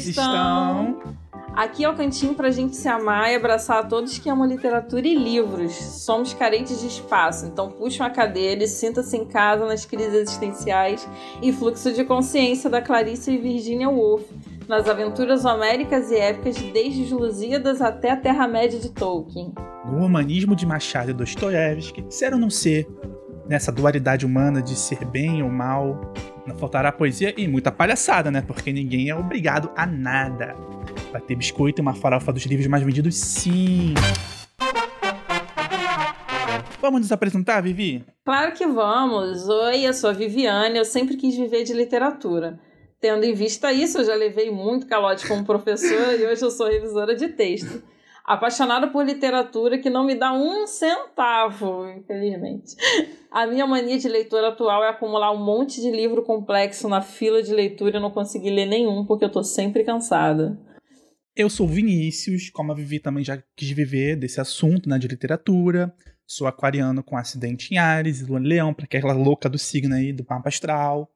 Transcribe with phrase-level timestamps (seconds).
[0.00, 1.00] vocês estão?
[1.54, 5.06] Aqui é o cantinho pra gente se amar e abraçar a todos que amam literatura
[5.06, 5.74] e livros.
[5.74, 11.06] Somos carentes de espaço, então puxe uma cadeira e sinta-se em casa nas crises existenciais
[11.42, 14.24] e fluxo de consciência da Clarice e Virginia Woolf,
[14.66, 19.52] nas aventuras homéricas e épicas desde os Lusíadas até a Terra-média de Tolkien.
[19.84, 22.88] No humanismo de Machado e Dostoiévski, ser ou não ser,
[23.46, 26.14] nessa dualidade humana de ser bem ou mal,
[26.46, 28.42] não faltará poesia e muita palhaçada, né?
[28.42, 30.56] Porque ninguém é obrigado a nada.
[31.10, 33.94] Vai ter biscoito e uma farofa dos livros mais vendidos, sim.
[36.80, 38.04] Vamos nos apresentar, Vivi?
[38.24, 39.48] Claro que vamos.
[39.48, 42.58] Oi, eu sou a Viviane, eu sempre quis viver de literatura.
[43.00, 46.66] Tendo em vista isso, eu já levei muito calote como professora e hoje eu sou
[46.68, 47.82] revisora de texto.
[48.24, 52.76] Apaixonada por literatura que não me dá um centavo, infelizmente.
[53.30, 57.42] A minha mania de leitura atual é acumular um monte de livro complexo na fila
[57.42, 60.56] de leitura e não conseguir ler nenhum porque eu tô sempre cansada.
[61.34, 65.92] Eu sou Vinícius, como a Vivi também já quis viver desse assunto, né, de literatura.
[66.26, 70.12] Sou aquariano com acidente em Ares e Lua Leão, para aquela louca do signo aí,
[70.12, 71.10] do mapa astral.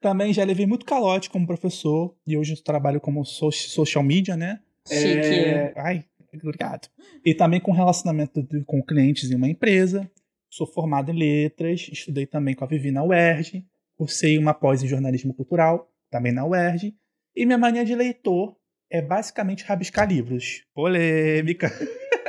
[0.00, 4.58] Também já levei muito calote como professor e hoje eu trabalho como social media, né?
[4.88, 5.06] Chique.
[5.06, 5.72] É...
[5.76, 6.04] Ai,
[6.40, 6.88] obrigado.
[7.24, 10.10] E também com relacionamento com clientes em uma empresa.
[10.50, 13.64] Sou formado em letras, estudei também com a Vivi na UERJ,
[13.96, 16.94] cursei uma pós em jornalismo cultural, também na UERJ.
[17.34, 18.56] E minha mania de leitor
[18.90, 20.64] é basicamente rabiscar livros.
[20.74, 21.70] Polêmica.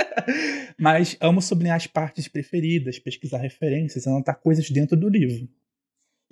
[0.80, 5.48] Mas amo sublinhar as partes preferidas, pesquisar referências, anotar coisas dentro do livro.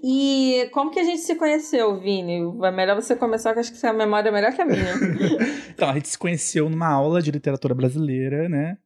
[0.04, 2.40] E como que a gente se conheceu, Vini?
[2.64, 4.96] É melhor você começar, que acho que a memória é melhor que a minha.
[5.70, 8.78] então, a gente se conheceu numa aula de literatura brasileira, né?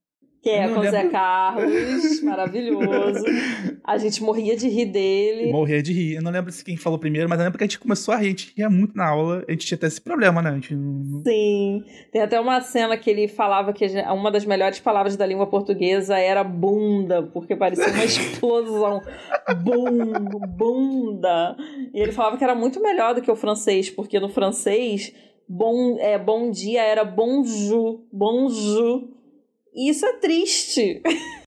[0.45, 3.25] Que é com o Zé Carlos, maravilhoso.
[3.83, 5.51] A gente morria de rir dele.
[5.51, 6.17] Morria de rir.
[6.17, 8.17] Eu não lembro se quem falou primeiro, mas eu lembro que a gente começou a
[8.17, 9.43] rir, a gente ria muito na aula.
[9.47, 10.53] A gente tinha até esse problema, né?
[10.53, 10.75] Gente...
[11.27, 11.83] Sim.
[12.11, 16.15] Tem até uma cena que ele falava que uma das melhores palavras da língua portuguesa
[16.15, 19.01] era bunda, porque parecia uma explosão.
[19.63, 20.13] Bum,
[20.47, 21.57] bunda.
[21.91, 25.11] E ele falava que era muito melhor do que o francês, porque no francês,
[25.49, 29.14] bom, é, bom dia era bonjour, bonjour.
[29.75, 31.01] E isso é triste.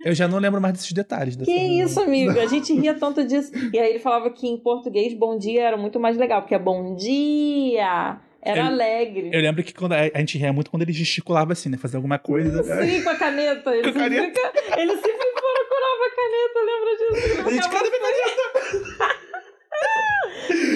[0.05, 1.35] Eu já não lembro mais desses detalhes.
[1.37, 2.39] Que isso, amigo?
[2.39, 3.51] A gente ria tanto disso.
[3.73, 6.59] E aí ele falava que em português bom dia era muito mais legal, porque é
[6.59, 8.21] bom dia.
[8.43, 9.31] Era eu, alegre.
[9.33, 11.79] Eu lembro que quando a, a gente ria muito quando ele gesticulava assim, né?
[11.79, 12.63] Fazer alguma coisa.
[12.63, 13.75] Sim, com a caneta.
[13.75, 14.41] Ele, com a caneta.
[14.41, 17.41] Sempre, ele sempre procurava a caneta, lembra disso?
[17.47, 19.17] A gente, cadê minha caneta?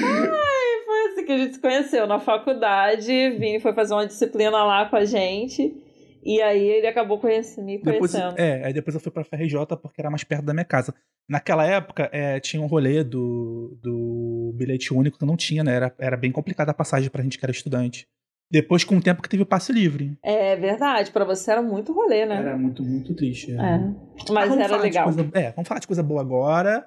[0.04, 3.30] Ai, foi assim que a gente se conheceu na faculdade.
[3.38, 5.74] Vini foi fazer uma disciplina lá com a gente.
[6.22, 8.30] E aí ele acabou conhecendo, me conhecendo.
[8.30, 10.94] Depois, é, aí depois eu fui pra FRJ porque era mais perto da minha casa.
[11.28, 15.74] Naquela época, é, tinha um rolê do, do bilhete único que não tinha, né?
[15.74, 18.06] Era, era bem complicada a passagem pra gente que era estudante.
[18.50, 20.16] Depois, com o tempo que teve o passe livre.
[20.22, 22.36] É verdade, para você era muito rolê, né?
[22.36, 23.50] Era muito, muito triste.
[23.52, 23.56] É.
[23.56, 23.94] é.
[24.30, 25.04] Mas era legal.
[25.04, 26.86] Coisa, é, vamos falar de coisa boa agora.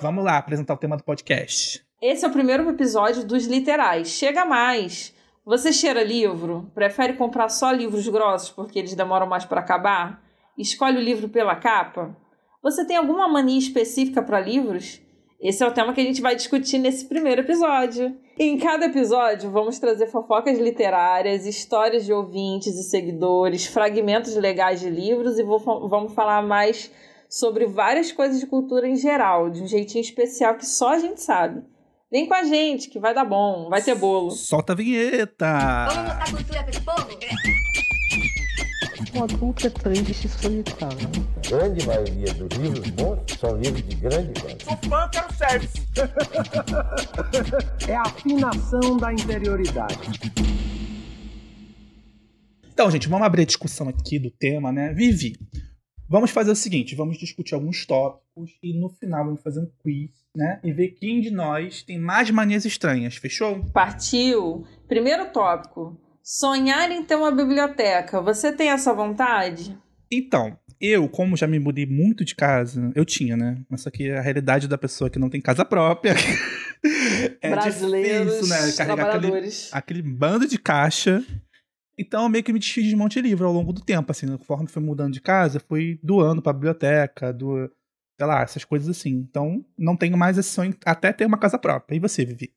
[0.00, 1.86] Vamos lá, apresentar o tema do podcast.
[2.02, 4.08] Esse é o primeiro episódio dos literais.
[4.08, 5.14] Chega mais!
[5.46, 6.70] Você cheira livro?
[6.74, 10.22] Prefere comprar só livros grossos porque eles demoram mais para acabar?
[10.56, 12.16] Escolhe o livro pela capa?
[12.62, 15.02] Você tem alguma mania específica para livros?
[15.38, 18.16] Esse é o tema que a gente vai discutir nesse primeiro episódio.
[18.38, 24.88] Em cada episódio, vamos trazer fofocas literárias, histórias de ouvintes e seguidores, fragmentos legais de
[24.88, 26.90] livros e vou, vamos falar mais
[27.28, 31.20] sobre várias coisas de cultura em geral, de um jeitinho especial que só a gente
[31.20, 31.62] sabe.
[32.14, 34.30] Vem com a gente, que vai dar bom, vai ter bolo.
[34.30, 35.88] Solta a vinheta!
[35.88, 37.08] Vamos botar cultura pra esse povo?
[39.16, 41.10] Um adulto é triste e solitário.
[41.48, 44.64] Grande maioria dos livros bons são livros de grande qualidade.
[44.64, 45.74] Sou fã, quero service.
[47.88, 49.98] é a afinação da interioridade.
[52.72, 54.92] Então, gente, vamos abrir a discussão aqui do tema, né?
[54.92, 55.36] Vivi,
[56.08, 60.24] vamos fazer o seguinte: vamos discutir alguns tópicos e no final vamos fazer um quiz
[60.36, 60.58] né?
[60.64, 63.64] E ver quem de nós tem mais manias estranhas, fechou?
[63.72, 64.66] Partiu.
[64.88, 65.98] Primeiro tópico.
[66.22, 68.20] Sonhar em ter uma biblioteca.
[68.20, 69.78] Você tem essa vontade?
[70.10, 73.56] Então, eu, como já me mudei muito de casa, eu tinha, né?
[73.68, 76.14] Mas só que a realidade da pessoa que não tem casa própria.
[77.40, 78.72] é Brasileiros, difícil, né?
[78.72, 81.22] Carregar aquele, aquele bando de caixa.
[81.98, 84.10] Então, eu meio que me desfiz de um monte de livro ao longo do tempo,
[84.10, 87.70] assim, conforme fui mudando de casa, fui doando pra biblioteca, do
[88.16, 89.10] sei lá, essas coisas assim.
[89.10, 91.96] Então, não tenho mais esse sonho até ter uma casa própria.
[91.96, 92.52] E você, Vivi?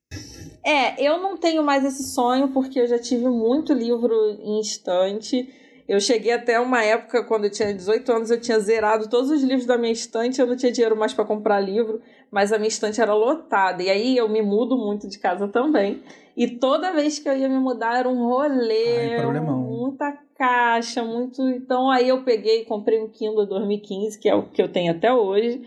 [0.64, 5.50] É, eu não tenho mais esse sonho porque eu já tive muito livro em estante
[5.88, 9.42] Eu cheguei até uma época, quando eu tinha 18 anos, eu tinha zerado todos os
[9.42, 12.02] livros da minha estante, eu não tinha dinheiro mais para comprar livro,
[12.32, 13.82] mas a minha estante era lotada.
[13.82, 16.02] E aí eu me mudo muito de casa também.
[16.36, 21.42] E toda vez que eu ia me mudar era um rolê, Ai, muita caixa, muito.
[21.50, 24.92] Então aí eu peguei e comprei um Kindle 2015, que é o que eu tenho
[24.92, 25.62] até hoje,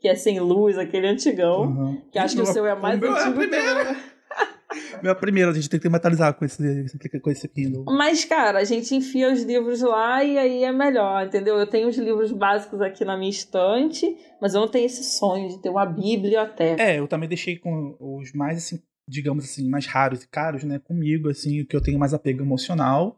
[0.00, 1.62] que é sem luz, aquele antigão.
[1.62, 2.02] Uhum.
[2.10, 3.96] Que acho que o seu é mais meu é a antigo que o primeira.
[5.02, 5.10] Meu.
[5.10, 6.86] É a primeira, a gente tem que tematizar com esse,
[7.22, 7.84] com esse Kindle.
[7.86, 11.56] Mas, cara, a gente enfia os livros lá e aí é melhor, entendeu?
[11.56, 15.48] Eu tenho os livros básicos aqui na minha estante, mas eu não tenho esse sonho
[15.48, 16.82] de ter uma biblioteca.
[16.82, 20.78] É, eu também deixei com os mais, assim, digamos assim, mais raros e caros, né,
[20.78, 23.16] comigo, assim, o que eu tenho mais apego emocional.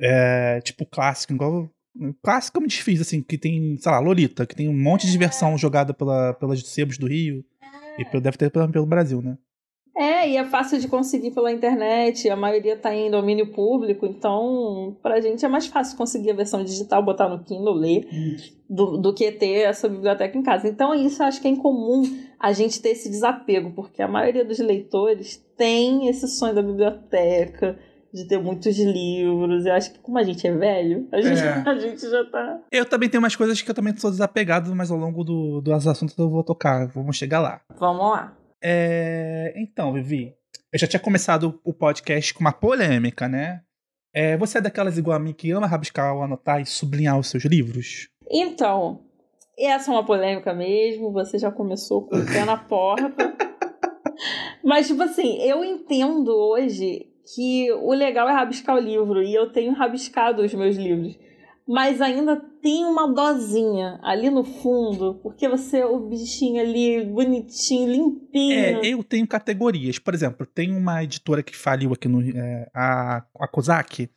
[0.00, 1.70] É, tipo, clássico, igual.
[2.22, 5.12] Clássico é muito difícil, assim, que tem, sei lá, Lolita, que tem um monte de
[5.12, 7.44] diversão jogada pela, pelas sebos do Rio.
[7.98, 9.36] E pelo- deve ter pelo, pelo Brasil, né?
[9.94, 14.96] É, e é fácil de conseguir pela internet, a maioria tá em domínio público, então
[15.02, 18.08] pra gente é mais fácil conseguir a versão digital, botar no Kindle, ler,
[18.68, 20.66] do, do que ter essa biblioteca em casa.
[20.66, 22.02] Então isso eu acho que é incomum
[22.40, 27.78] a gente ter esse desapego, porque a maioria dos leitores tem esse sonho da biblioteca,
[28.12, 29.64] de ter muitos livros.
[29.64, 31.62] Eu acho que como a gente é velho, a gente, É.
[31.68, 32.60] a gente já tá.
[32.70, 35.86] Eu também tenho umas coisas que eu também sou desapegado, mas ao longo do, dos
[35.86, 37.60] assuntos eu vou tocar, vamos chegar lá.
[37.78, 38.36] Vamos lá.
[38.62, 40.34] É, então, Vivi,
[40.72, 43.62] eu já tinha começado o podcast com uma polêmica, né?
[44.14, 47.44] É, você é daquelas igual a mim que ama rabiscar anotar e sublinhar os seus
[47.44, 48.08] livros?
[48.30, 49.00] Então,
[49.58, 53.34] essa é uma polêmica mesmo, você já começou com o pé na porta.
[54.62, 59.50] Mas, tipo assim, eu entendo hoje que o legal é rabiscar o livro, e eu
[59.50, 61.18] tenho rabiscado os meus livros.
[61.66, 68.52] Mas ainda tem uma dosinha ali no fundo, porque você, o bichinho ali, bonitinho, limpinho.
[68.52, 69.98] É, eu tenho categorias.
[69.98, 72.20] Por exemplo, tem uma editora que faliu aqui no.
[72.20, 74.10] é, a, a Kozak,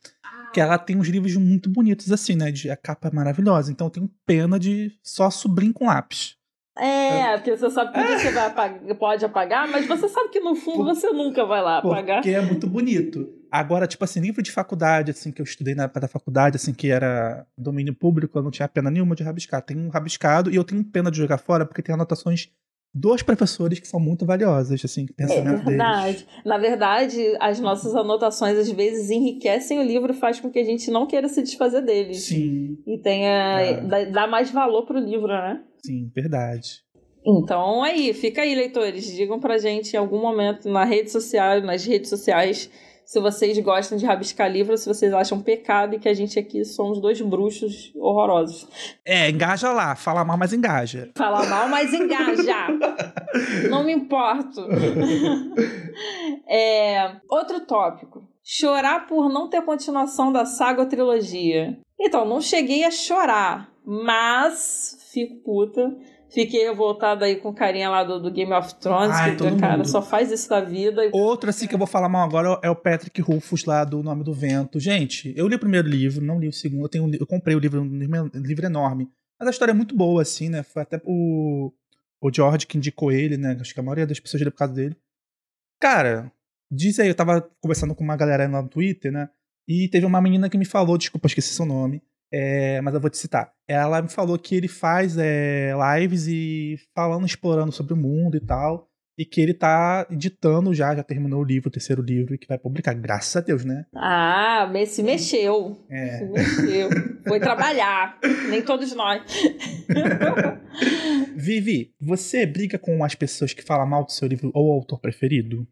[0.53, 2.51] que ela tem uns livros muito bonitos, assim, né?
[2.51, 3.71] De, a capa é maravilhosa.
[3.71, 6.34] Então eu tenho pena de só sublim com lápis.
[6.77, 10.55] É, porque você sabe que você vai apagar, pode apagar, mas você sabe que no
[10.55, 12.17] fundo você nunca vai lá apagar.
[12.17, 13.29] Porque é muito bonito.
[13.49, 16.73] Agora, tipo assim, livro de faculdade, assim, que eu estudei na época da faculdade, assim,
[16.73, 19.61] que era domínio público, eu não tinha pena nenhuma de rabiscar.
[19.61, 22.49] Tem um rabiscado e eu tenho pena de jogar fora porque tem anotações
[22.97, 25.65] dos professores que são muito valiosas, assim, É pensamento deles.
[25.65, 26.27] verdade.
[26.45, 30.63] Na verdade, as nossas anotações às vezes enriquecem o livro e faz com que a
[30.63, 32.23] gente não queira se desfazer deles.
[32.23, 33.59] Sim, E tenha.
[33.61, 33.81] É.
[33.81, 35.61] Dá, dá mais valor pro livro, né?
[35.85, 36.85] sim, verdade.
[37.27, 39.05] Então aí, fica aí, leitores.
[39.13, 42.69] Digam pra gente em algum momento na rede social, nas redes sociais,
[43.05, 46.65] se vocês gostam de rabiscar livro, se vocês acham pecado e que a gente aqui
[46.65, 48.67] somos dois bruxos horrorosos.
[49.05, 51.11] É, engaja lá, fala mal, mas engaja.
[51.15, 52.67] Falar mal, mas engaja.
[53.69, 54.67] Não me importo.
[56.47, 58.27] É, outro tópico.
[58.43, 61.79] Chorar por não ter continuação da saga ou trilogia.
[61.99, 65.95] Então, não cheguei a chorar, mas fico puta.
[66.35, 69.77] Fiquei revoltada aí com o carinha lá do, do Game of Thrones, Ai, que cara
[69.77, 69.87] mundo.
[69.87, 71.09] só faz isso da vida.
[71.13, 74.21] Outro, assim, que eu vou falar mal agora é o Patrick Rufus, lá do Nome
[74.21, 74.77] do Vento.
[74.77, 76.83] Gente, eu li o primeiro livro, não li o segundo.
[76.83, 77.97] Eu, tenho, eu comprei o livro, um
[78.35, 79.09] livro enorme.
[79.39, 80.61] Mas a história é muito boa, assim, né?
[80.61, 81.71] Foi até o,
[82.21, 83.57] o George que indicou ele, né?
[83.61, 84.97] Acho que a maioria das pessoas lê por causa dele.
[85.79, 86.29] Cara,
[86.69, 89.29] diz aí, eu tava conversando com uma galera lá no Twitter, né?
[89.65, 92.03] E teve uma menina que me falou, desculpa, esqueci seu nome.
[92.31, 93.51] É, mas eu vou te citar.
[93.67, 98.39] Ela me falou que ele faz é, lives e falando, explorando sobre o mundo e
[98.39, 98.87] tal.
[99.17, 102.49] E que ele tá editando já, já terminou o livro, o terceiro livro, e que
[102.49, 102.93] vai publicar.
[102.93, 103.85] Graças a Deus, né?
[103.95, 105.77] Ah, se mexeu.
[105.87, 106.25] Se É.
[106.25, 106.89] mexeu.
[107.25, 108.19] Foi trabalhar.
[108.49, 109.23] Nem todos nós.
[111.35, 115.65] Vivi, você briga com as pessoas que falam mal do seu livro ou autor preferido?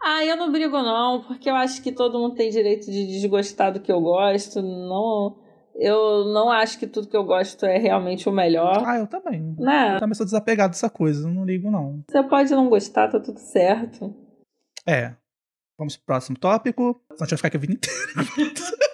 [0.00, 3.72] Ah, eu não brigo não, porque eu acho que todo mundo tem direito de desgostar
[3.72, 4.60] do que eu gosto.
[4.62, 5.36] Não,
[5.74, 8.82] eu não acho que tudo que eu gosto é realmente o melhor.
[8.86, 9.54] Ah, eu também.
[9.58, 9.96] Né?
[9.96, 12.02] Eu também sou desapegado dessa coisa, eu não ligo, não.
[12.08, 14.14] Você pode não gostar, tá tudo certo.
[14.86, 15.14] É.
[15.76, 17.00] Vamos pro próximo tópico.
[17.12, 18.74] Senão a gente vai ficar aqui a vida inteira.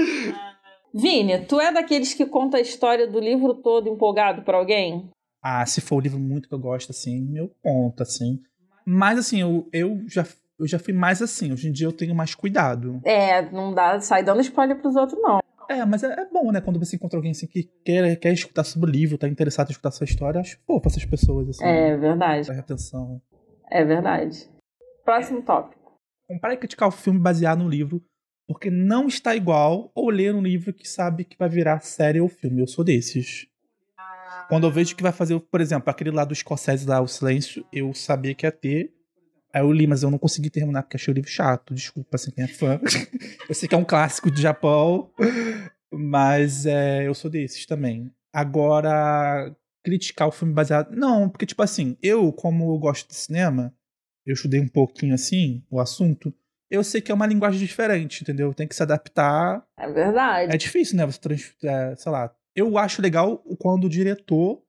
[0.94, 5.10] Vini, tu é daqueles que conta a história do livro todo empolgado pra alguém?
[5.42, 8.40] Ah, se for o livro muito que eu gosto, assim, eu conto, assim.
[8.84, 10.26] Mas, assim, eu, eu, já,
[10.58, 11.52] eu já fui mais assim.
[11.52, 13.00] Hoje em dia eu tenho mais cuidado.
[13.04, 15.40] É, não dá, sai dando spoiler pros outros, não.
[15.70, 16.60] É, mas é, é bom, né?
[16.60, 19.70] Quando você encontra alguém assim que quer, quer escutar sobre o livro, tá interessado em
[19.70, 21.64] escutar sua história, acho fofo essas pessoas, assim.
[21.64, 23.22] É verdade, Presta atenção.
[23.70, 24.50] é verdade.
[25.04, 25.94] Próximo tópico.
[26.26, 28.02] Comprar e criticar o filme baseado no livro
[28.48, 32.28] porque não está igual ou ler um livro que sabe que vai virar série ou
[32.28, 32.60] filme.
[32.60, 33.46] Eu sou desses.
[34.48, 37.64] Quando eu vejo que vai fazer, por exemplo, aquele lá do Scorsese lá, O Silêncio,
[37.72, 38.92] eu sabia que ia ter.
[39.52, 41.74] Aí eu li, mas eu não consegui terminar porque achei o livro chato.
[41.74, 42.80] Desculpa, assim, quem é fã.
[43.48, 45.10] eu sei que é um clássico do Japão.
[45.92, 48.12] Mas é, eu sou desses também.
[48.32, 49.54] Agora,
[49.84, 50.94] criticar o filme baseado.
[50.94, 53.74] Não, porque, tipo assim, eu, como eu gosto de cinema,
[54.24, 56.32] eu estudei um pouquinho assim o assunto.
[56.70, 58.54] Eu sei que é uma linguagem diferente, entendeu?
[58.54, 59.66] Tem que se adaptar.
[59.76, 60.54] É verdade.
[60.54, 61.04] É difícil, né?
[61.04, 61.52] Você trans...
[61.64, 62.32] é, sei lá.
[62.54, 64.62] Eu acho legal quando o diretor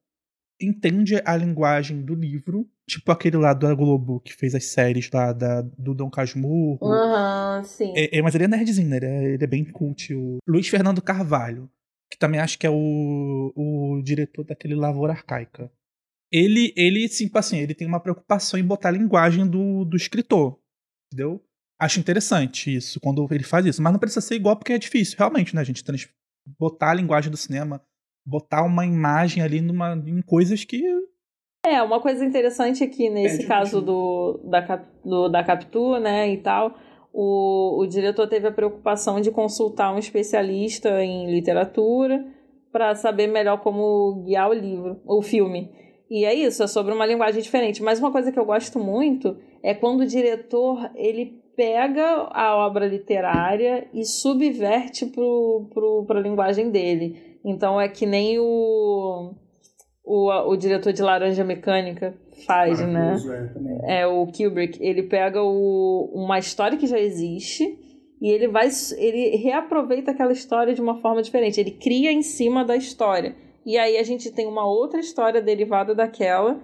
[0.61, 2.69] entende a linguagem do livro.
[2.87, 6.79] Tipo aquele lá da Globo que fez as séries lá da, do Dom Casmurro.
[6.83, 7.93] Aham, sim.
[7.95, 8.97] É, é, mas ele é nerdzinho, né?
[8.97, 10.13] Ele é, ele é bem cult.
[10.13, 11.69] O Luiz Fernando Carvalho,
[12.11, 15.71] que também acho que é o, o diretor daquele Lavoura Arcaica.
[16.31, 20.57] Ele, ele, tipo assim, ele tem uma preocupação em botar a linguagem do, do escritor,
[21.07, 21.43] entendeu?
[21.79, 23.81] Acho interessante isso, quando ele faz isso.
[23.81, 25.83] Mas não precisa ser igual porque é difícil, realmente, né, gente?
[25.83, 26.07] Trans
[26.59, 27.81] botar a linguagem do cinema,
[28.25, 30.83] botar uma imagem ali numa, em coisas que
[31.65, 36.31] É, uma coisa interessante aqui nesse É, caso do da, cap, do, da Capitu, né,
[36.31, 36.73] e tal,
[37.13, 42.25] o, o diretor teve a preocupação de consultar um especialista em literatura
[42.71, 45.69] para saber melhor como guiar o livro, o filme.
[46.09, 47.83] E é isso, é sobre uma linguagem diferente.
[47.83, 52.87] Mas uma coisa que eu gosto muito é quando o diretor ele pega a obra
[52.87, 57.30] literária e subverte para a linguagem dele.
[57.43, 59.33] Então é que nem o,
[60.03, 62.13] o, o diretor de Laranja Mecânica
[62.45, 63.15] faz, né?
[63.83, 64.01] É.
[64.01, 64.77] É o Kubrick.
[64.81, 67.77] Ele pega o, uma história que já existe
[68.21, 71.59] e ele vai ele reaproveita aquela história de uma forma diferente.
[71.59, 73.35] Ele cria em cima da história.
[73.65, 76.59] E aí a gente tem uma outra história derivada daquela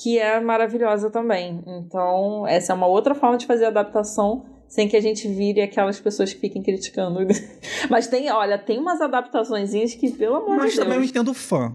[0.00, 1.62] que é maravilhosa também.
[1.66, 5.98] Então, essa é uma outra forma de fazer adaptação sem que a gente vire aquelas
[6.00, 7.20] pessoas que fiquem criticando.
[7.90, 11.10] Mas tem, olha, tem umas adaptações que, pelo amor Mas de também eu Deus.
[11.10, 11.70] entendo fã.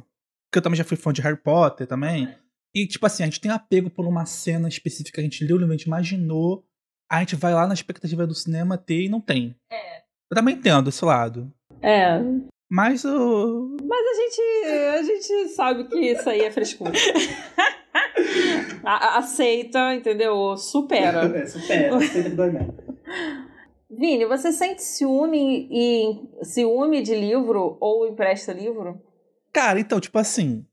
[0.49, 2.27] Porque eu também já fui fã de Harry Potter também.
[2.75, 5.57] E, tipo assim, a gente tem apego por uma cena específica que a gente leu,
[5.57, 6.63] a gente imaginou.
[7.09, 9.55] A gente vai lá na expectativa do cinema ter e não tem.
[9.71, 9.99] É.
[10.29, 11.51] Eu também entendo esse lado.
[11.81, 12.19] É,
[12.69, 13.75] Mas o.
[13.83, 14.41] Mas a gente,
[14.99, 16.91] a gente sabe que isso aí é frescura.
[18.83, 20.55] A- aceita, entendeu?
[20.57, 21.25] Supera.
[21.37, 22.73] É, supera, supera
[23.89, 29.01] Vini, você sente ciúme e ciúme de livro ou empresta livro?
[29.51, 30.65] Cara, então, tipo assim.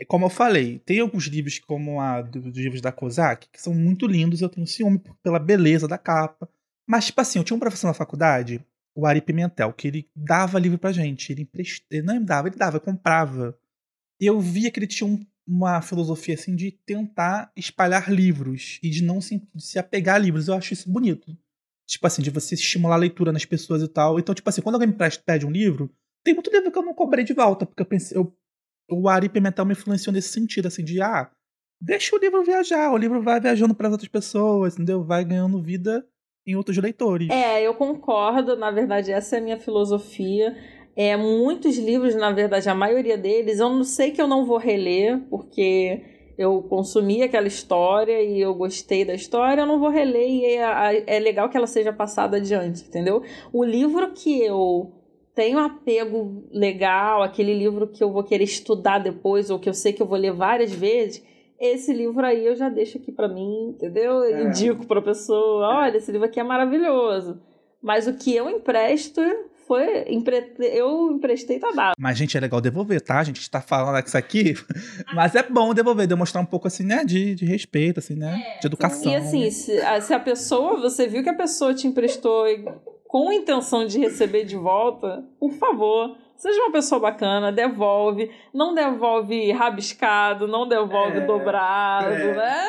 [0.00, 3.60] é Como eu falei, tem alguns livros, como a do- dos livros da Kozak, que
[3.62, 6.48] são muito lindos, eu tenho ciúme pela beleza da capa.
[6.86, 10.58] Mas, tipo assim, eu tinha um professor na faculdade, o Ari Pimentel, que ele dava
[10.58, 11.32] livro pra gente.
[11.32, 11.84] Ele, emprest...
[11.90, 13.56] ele não dava, ele dava, comprava.
[14.20, 18.90] E eu via que ele tinha um- uma filosofia assim de tentar espalhar livros e
[18.90, 20.48] de não se, de se apegar a livros.
[20.48, 21.36] Eu acho isso bonito.
[21.88, 24.18] Tipo assim, de você estimular a leitura nas pessoas e tal.
[24.18, 25.90] Então, tipo assim, quando alguém me pede um livro,
[26.22, 28.32] tem muito livro que eu não cobrei de volta, porque eu pensei, eu,
[28.90, 31.30] o Ari Pimentel me influenciou nesse sentido, assim, de ah,
[31.80, 35.02] deixa o livro viajar, o livro vai viajando para outras pessoas, entendeu?
[35.02, 36.06] Vai ganhando vida
[36.46, 37.28] em outros leitores.
[37.30, 38.56] É, eu concordo.
[38.56, 40.56] Na verdade, essa é a minha filosofia.
[40.96, 44.58] É, muitos livros, na verdade, a maioria deles, eu não sei que eu não vou
[44.58, 46.02] reler, porque
[46.38, 51.16] eu consumi aquela história e eu gostei da história, eu não vou reler e é,
[51.16, 53.22] é legal que ela seja passada adiante, entendeu?
[53.52, 54.92] O livro que eu
[55.34, 59.92] tenho apego legal, aquele livro que eu vou querer estudar depois, ou que eu sei
[59.92, 61.24] que eu vou ler várias vezes,
[61.60, 64.22] esse livro aí eu já deixo aqui pra mim, entendeu?
[64.24, 64.42] Eu É.
[64.44, 67.40] Indico pra pessoa, olha, esse livro aqui é maravilhoso.
[67.82, 69.20] Mas o que eu empresto
[69.68, 70.06] foi.
[70.08, 71.94] empre- Eu emprestei tá dado.
[71.98, 73.20] Mas, gente, é legal devolver, tá?
[73.20, 74.54] A gente tá falando isso aqui,
[75.14, 78.66] mas é bom devolver, demonstrar um pouco, assim, né, de, de respeito, assim, né, de
[78.66, 79.12] educação.
[79.12, 82.46] E assim, se a, se a pessoa, você viu que a pessoa te emprestou
[83.06, 88.30] com intenção de receber de volta, por favor, seja uma pessoa bacana, devolve.
[88.52, 92.34] Não devolve rabiscado, não devolve É, dobrado, é.
[92.34, 92.66] né?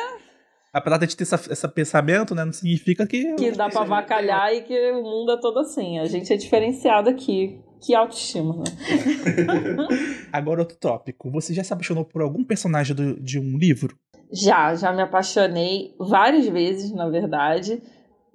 [0.72, 3.34] Apesar de a gente ter essa- esse pensamento, né, não significa que...
[3.34, 5.98] Que dá pra avacalhar e que o mundo é todo assim.
[5.98, 7.58] A gente é diferenciado aqui.
[7.84, 8.64] Que autoestima, né?
[10.32, 11.30] Agora, outro tópico.
[11.30, 13.96] Você já se apaixonou por algum personagem do- de um livro?
[14.32, 17.82] Já, já me apaixonei várias vezes, na verdade.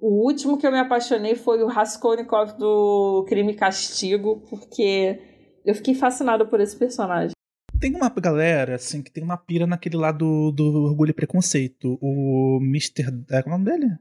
[0.00, 5.18] O último que eu me apaixonei foi o Raskolnikov do Crime e Castigo, porque
[5.64, 7.30] eu fiquei fascinada por esse personagem.
[7.80, 11.98] Tem uma galera, assim, que tem uma pira naquele lado do Orgulho e Preconceito.
[12.00, 13.04] O Mr.
[13.30, 13.92] É, como é o nome dele?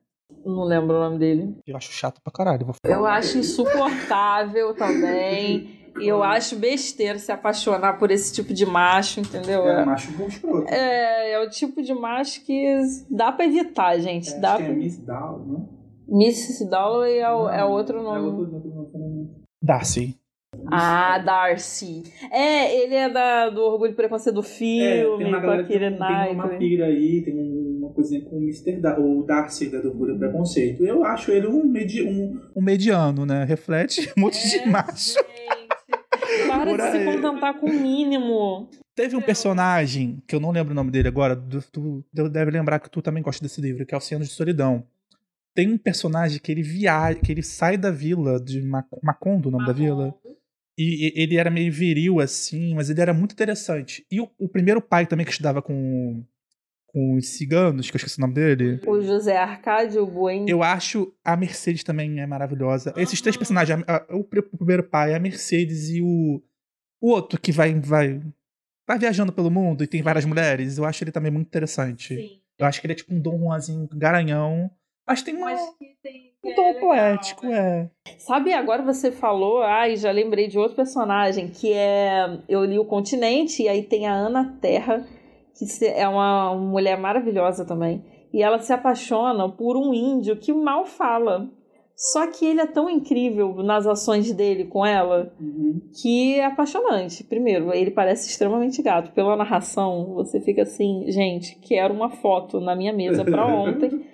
[0.46, 1.56] Não lembro o nome dele.
[1.68, 2.66] Eu acho chato pra caralho.
[2.66, 2.76] Vou...
[2.86, 5.84] Eu acho insuportável também.
[6.00, 9.66] E eu acho besteira se apaixonar por esse tipo de macho, entendeu?
[9.68, 10.68] É, macho bom escroto.
[10.70, 12.78] é, é o tipo de macho que
[13.10, 14.34] dá pra evitar, gente.
[14.40, 14.70] dá pra...
[14.70, 15.66] Miss Down, né?
[16.08, 16.70] Mrs.
[16.70, 18.50] Dalloway é, o- é outro nome.
[19.64, 20.18] Darcy.
[20.72, 22.04] Ah, Darcy.
[22.32, 26.58] É, ele é da, do Orgulho e Preconceito do filme, com a Keira Knightley.
[26.58, 28.78] pira aí, tem uma coisinha com o Mr.
[28.82, 30.84] Da, o Darcy da do Orgulho e Preconceito.
[30.86, 33.44] Eu acho ele um, medi um, um mediano, né?
[33.44, 35.18] Reflete um monte de macho.
[35.20, 38.70] É, Gente, Para Por de se contentar com o mínimo.
[38.96, 42.80] Teve um personagem, que eu não lembro o nome dele agora, tu, tu deve lembrar
[42.80, 44.84] que tu também gosta desse livro, que é Oceanos de Solidão.
[45.54, 49.52] Tem um personagem que ele viaja, que ele sai da vila de Mac- Macondo, o
[49.52, 50.14] nome da vila.
[50.78, 54.06] E, e ele era meio viril, assim, mas ele era muito interessante.
[54.12, 56.24] E o, o primeiro pai também que estudava com,
[56.88, 58.82] com os ciganos, que eu esqueci o nome dele.
[58.86, 60.50] O José Arcádio Bueno.
[60.50, 62.94] Eu acho a Mercedes também é maravilhosa.
[62.98, 66.42] Esses três personagens, a- a- o, pr- o primeiro pai, a Mercedes e o,
[67.02, 68.22] o outro que vai, vai,
[68.88, 72.14] vai viajando pelo mundo e tem várias mulheres, eu acho ele também muito interessante.
[72.58, 74.70] Eu acho que ele é tipo um Dom Juanzinho garanhão.
[75.08, 77.90] Mas tem uma, um tom poético, é.
[78.18, 82.40] Sabe, agora você falou, ai, já lembrei de outro personagem, que é.
[82.50, 85.06] Eu li O Continente, e aí tem a Ana Terra,
[85.54, 88.04] que é uma mulher maravilhosa também.
[88.34, 91.50] E ela se apaixona por um índio que mal fala.
[91.96, 95.34] Só que ele é tão incrível nas ações dele com ela
[96.02, 97.24] que é apaixonante.
[97.24, 99.14] Primeiro, ele parece extremamente gato.
[99.14, 104.05] Pela narração, você fica assim, gente, quero uma foto na minha mesa pra ontem.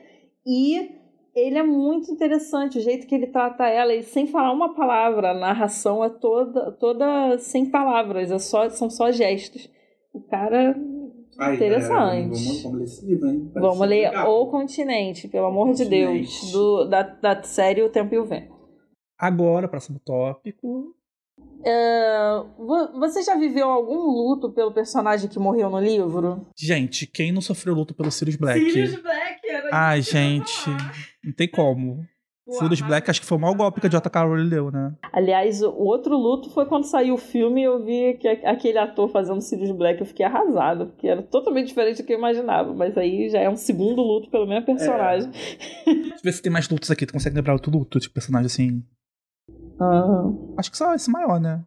[0.45, 0.91] E
[1.35, 5.31] ele é muito interessante, o jeito que ele trata ela, ele sem falar uma palavra,
[5.31, 9.69] a narração é toda, toda sem palavras, é só, são só gestos.
[10.13, 10.75] O cara.
[11.55, 12.61] Interessante.
[12.63, 13.51] vamos ler esse livro, hein?
[13.55, 16.51] Vamos ler O Continente, pelo amor de Deus, Continente.
[16.51, 18.53] do, da, da série O Tempo e o Vento.
[19.17, 20.93] Agora, próximo tópico.
[21.63, 26.47] É, vo- você já viveu algum luto pelo personagem que morreu no livro?
[26.57, 28.59] Gente, quem não sofreu luto pelo Sirius Black?
[28.59, 29.20] Black era
[29.71, 30.69] Ai, gente.
[31.23, 32.05] Não tem como.
[32.49, 34.23] Sirius Black acho que foi o maior golpe que a J.K.
[34.23, 34.93] Rowling deu, né?
[35.13, 39.07] Aliás, o outro luto foi quando saiu o filme e eu vi que aquele ator
[39.09, 42.73] fazendo Sirius Black, eu fiquei arrasada, porque era totalmente diferente do que eu imaginava.
[42.73, 45.29] Mas aí já é um segundo luto pelo mesmo personagem.
[45.31, 47.05] Deixa eu ver se tem mais lutos aqui.
[47.05, 47.99] Tu consegue lembrar outro luto?
[47.99, 48.83] Tipo, personagem assim.
[49.79, 50.55] Aham.
[50.57, 51.63] Acho que só esse maior, né?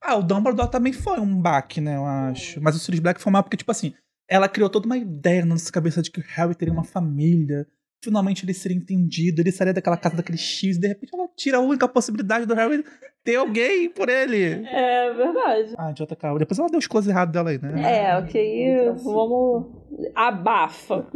[0.00, 1.96] Ah, o Dumbledore também foi um baque, né?
[1.96, 2.60] Eu acho.
[2.62, 3.92] Mas o Sirius Black foi mal porque, tipo assim,
[4.32, 7.66] ela criou toda uma ideia na nossa cabeça de que o Harry teria uma família.
[8.02, 11.58] Finalmente ele seria entendido, ele sairia daquela casa daquele X, e de repente ela tira
[11.58, 12.82] a única possibilidade do Harry
[13.22, 14.66] ter alguém por ele.
[14.66, 15.74] É verdade.
[15.76, 16.38] Ah, J.K.
[16.38, 18.06] Depois ela deu os close errados dela aí, né?
[18.06, 19.66] É, ok, vamos.
[20.14, 21.06] Abafa.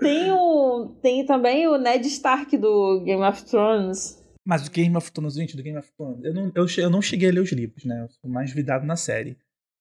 [0.00, 4.20] Tem, o, tem também o Ned Stark do Game of Thrones.
[4.44, 7.00] Mas o Game of Thrones, gente, do Game of Thrones, eu não, eu, eu não
[7.00, 8.02] cheguei a ler os livros, né?
[8.02, 9.38] Eu sou mais vidado na série.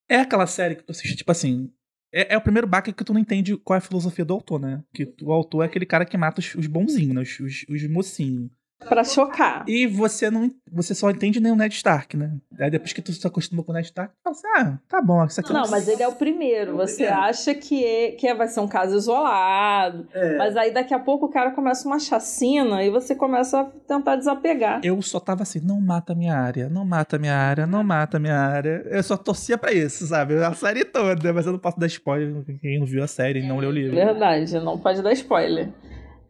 [0.07, 1.71] É aquela série que tu assiste, tipo assim.
[2.11, 4.59] É, é o primeiro baque que tu não entende qual é a filosofia do autor,
[4.59, 4.83] né?
[4.93, 7.21] Que o autor é aquele cara que mata os, os bonzinhos, né?
[7.21, 8.49] Os, os, os mocinhos.
[8.87, 9.63] Pra chocar.
[9.67, 10.51] E você não.
[10.73, 12.31] Você só entende nem o Ned Stark, né?
[12.59, 15.01] Aí depois que tu se acostuma com o Ned Stark, tu fala assim, ah, tá
[15.01, 16.75] bom, isso aqui Não, mas ele é o primeiro.
[16.77, 20.07] Você acha que, é, que é- vai ser um caso isolado.
[20.37, 24.15] Mas aí daqui a pouco o cara começa uma chacina e você começa a tentar
[24.15, 24.81] desapegar.
[24.83, 28.37] Eu só tava assim, não mata minha área, não mata minha área, não mata minha
[28.37, 28.83] área.
[28.89, 30.35] Eu só torcia pra isso, sabe?
[30.43, 32.43] A série toda, mas eu não posso dar spoiler.
[32.61, 33.95] Quem não viu a série e não leu o livro.
[33.95, 35.69] Verdade, não pode dar spoiler.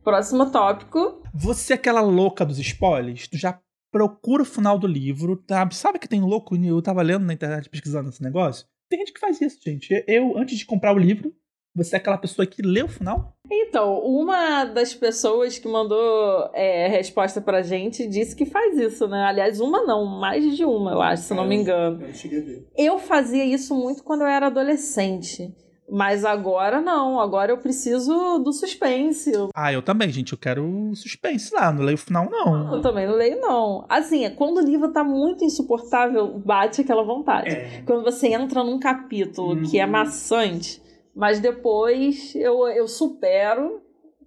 [0.04, 1.22] Próximo tópico.
[1.34, 3.60] Você é aquela louca dos spoilers, tu já
[3.92, 5.70] procura o final do livro, tá?
[5.72, 6.56] Sabe que tem louco?
[6.56, 8.66] Eu tava lendo na internet pesquisando esse negócio.
[8.90, 10.04] Tem gente que faz isso, gente.
[10.08, 11.34] Eu, antes de comprar o livro,
[11.76, 13.34] você é aquela pessoa que lê o final?
[13.50, 19.24] Então, uma das pessoas que mandou é, resposta pra gente disse que faz isso, né?
[19.24, 22.02] Aliás, uma não, mais de uma, eu acho, se não me engano.
[22.06, 22.68] Eu cheguei a ver.
[22.78, 25.54] Eu fazia isso muito quando eu era adolescente.
[25.91, 29.30] Mas agora não, agora eu preciso do suspense.
[29.54, 30.32] Ah, eu também, gente.
[30.32, 32.75] Eu quero suspense lá, não leio o final, não.
[32.75, 33.86] eu também não leio, não.
[33.89, 37.84] Assim, quando o livro tá muito insuportável, bate aquela vontade.
[37.86, 40.82] Quando você entra num capítulo que é maçante,
[41.13, 43.82] mas depois eu, eu supero,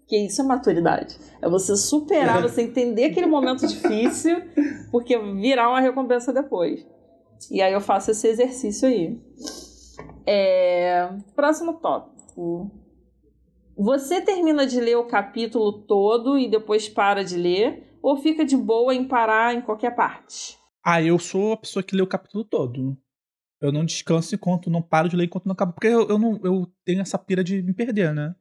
[0.07, 1.17] que isso é maturidade.
[1.41, 4.37] É você superar, você entender aquele momento difícil,
[4.91, 6.87] porque virar uma recompensa depois.
[7.51, 9.19] E aí eu faço esse exercício aí.
[10.27, 12.71] É, Próximo tópico.
[13.77, 17.99] Você termina de ler o capítulo todo e depois para de ler?
[18.01, 20.59] Ou fica de boa em parar em qualquer parte?
[20.85, 22.97] Ah, eu sou a pessoa que lê o capítulo todo.
[23.61, 25.73] Eu não descanso enquanto não paro de ler enquanto não acaba.
[25.73, 28.35] Porque eu, eu, não, eu tenho essa pira de me perder, né?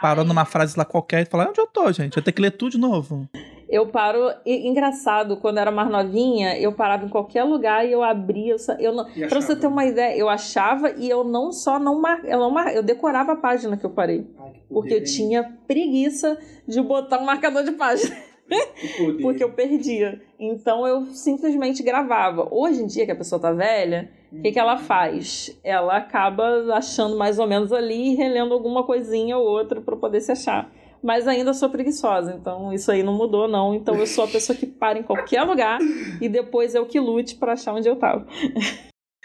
[0.00, 2.16] Parou numa frase lá qualquer e falar, onde eu tô, gente?
[2.16, 3.28] Eu tenho que ler tudo de novo.
[3.70, 4.30] Eu paro.
[4.44, 8.52] e- Engraçado, quando eu era mais novinha, eu parava em qualquer lugar e eu abria.
[8.54, 11.78] Eu, só- eu não, pra você ter uma ideia, eu achava e eu não só
[11.78, 14.26] não mar, eu não mar, eu decorava a página que eu parei.
[14.68, 18.14] Porque eu tinha preguiça de botar um marcador de página.
[19.22, 20.20] Porque eu perdia.
[20.38, 22.48] Então eu simplesmente gravava.
[22.50, 25.56] Hoje em dia, que a pessoa tá velha, o que, que ela faz?
[25.62, 30.20] Ela acaba achando mais ou menos ali e relendo alguma coisinha ou outra pra poder
[30.20, 30.68] se achar.
[31.02, 33.74] Mas ainda sou preguiçosa, então isso aí não mudou, não.
[33.74, 35.78] Então eu sou a pessoa que para em qualquer lugar
[36.20, 38.26] e depois eu que lute para achar onde eu tava.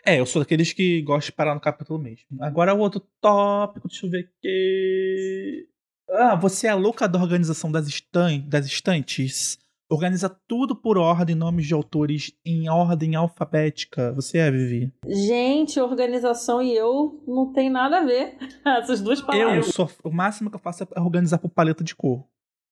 [0.05, 2.27] É, eu sou daqueles que gostam de parar no capítulo mesmo.
[2.39, 5.67] Agora o outro tópico, deixa eu ver aqui.
[6.11, 9.57] Ah, você é louca da organização das, estan das estantes?
[9.89, 14.11] Organiza tudo por ordem, nomes de autores em ordem alfabética.
[14.13, 14.91] Você é, Vivi?
[15.07, 18.35] Gente, organização e eu não tem nada a ver.
[18.65, 19.67] Essas duas Eu palavras.
[19.67, 19.87] só.
[20.03, 22.25] O máximo que eu faço é organizar por paleta de cor.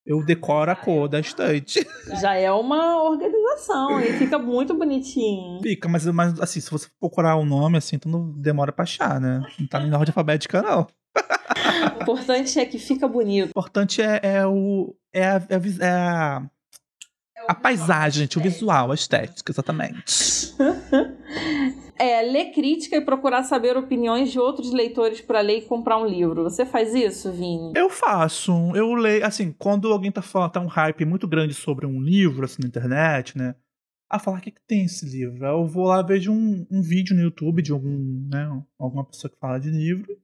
[0.06, 1.88] Eu decoro a cor da estante.
[2.19, 5.62] Já é uma organização e fica muito bonitinho.
[5.62, 9.21] Fica, mas, mas assim, se você procurar o nome, assim, então não demora pra achar,
[9.21, 9.45] né?
[9.58, 10.88] Não tá em ordem alfabética, não.
[11.99, 13.47] O importante é que fica bonito.
[13.47, 14.93] O importante é, é o.
[15.13, 16.49] É a, é a é a,
[17.47, 20.56] a paisagem, gente, o visual, a estética, exatamente.
[21.99, 26.06] É, ler crítica e procurar saber opiniões de outros leitores para ler e comprar um
[26.06, 26.43] livro.
[26.43, 27.71] Você faz isso, Vini?
[27.75, 28.51] Eu faço.
[28.75, 32.45] Eu leio, assim, quando alguém tá falando, tá um hype muito grande sobre um livro,
[32.45, 33.56] assim, na internet, né?
[34.10, 35.45] A falar, o que, que tem esse livro?
[35.45, 39.39] Eu vou lá, vejo um, um vídeo no YouTube de algum, né, alguma pessoa que
[39.39, 40.17] fala de livro.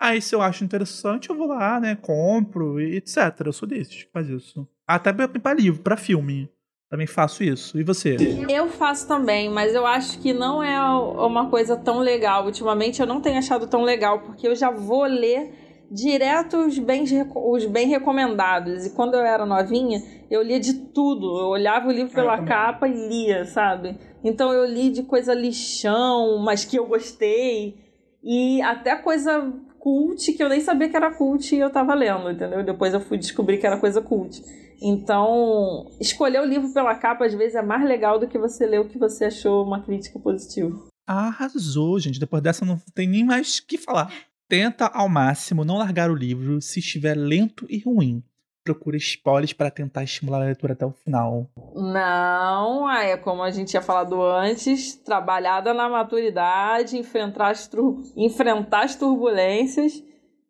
[0.00, 3.16] Aí, se eu acho interessante, eu vou lá, né, compro e etc.
[3.44, 4.66] Eu sou desses que faz isso.
[4.86, 6.50] Até pra, pra livro, pra filme.
[6.90, 7.78] Também faço isso.
[7.78, 8.16] E você?
[8.48, 10.76] Eu faço também, mas eu acho que não é
[11.24, 12.44] uma coisa tão legal.
[12.44, 15.54] Ultimamente eu não tenho achado tão legal, porque eu já vou ler
[15.88, 18.86] direto os bem, os bem recomendados.
[18.86, 21.38] E quando eu era novinha, eu lia de tudo.
[21.38, 22.48] Eu olhava o livro pela também.
[22.48, 23.96] capa e lia, sabe?
[24.24, 27.76] Então eu li de coisa lixão, mas que eu gostei.
[28.20, 32.30] E até coisa cult, que eu nem sabia que era cult e eu tava lendo,
[32.30, 32.62] entendeu?
[32.62, 34.42] Depois eu fui descobrir que era coisa cult.
[34.80, 38.80] Então, escolher o livro pela capa às vezes é mais legal do que você ler
[38.80, 40.86] o que você achou uma crítica positiva.
[41.06, 42.20] Arrasou, gente.
[42.20, 44.12] Depois dessa não tem nem mais o que falar.
[44.48, 48.22] Tenta ao máximo não largar o livro se estiver lento e ruim.
[48.62, 51.48] Procura spoilers para tentar estimular a leitura até o final.
[51.74, 58.84] Não, é como a gente tinha falado antes, trabalhada na maturidade, enfrentar as, tur- enfrentar
[58.84, 60.02] as turbulências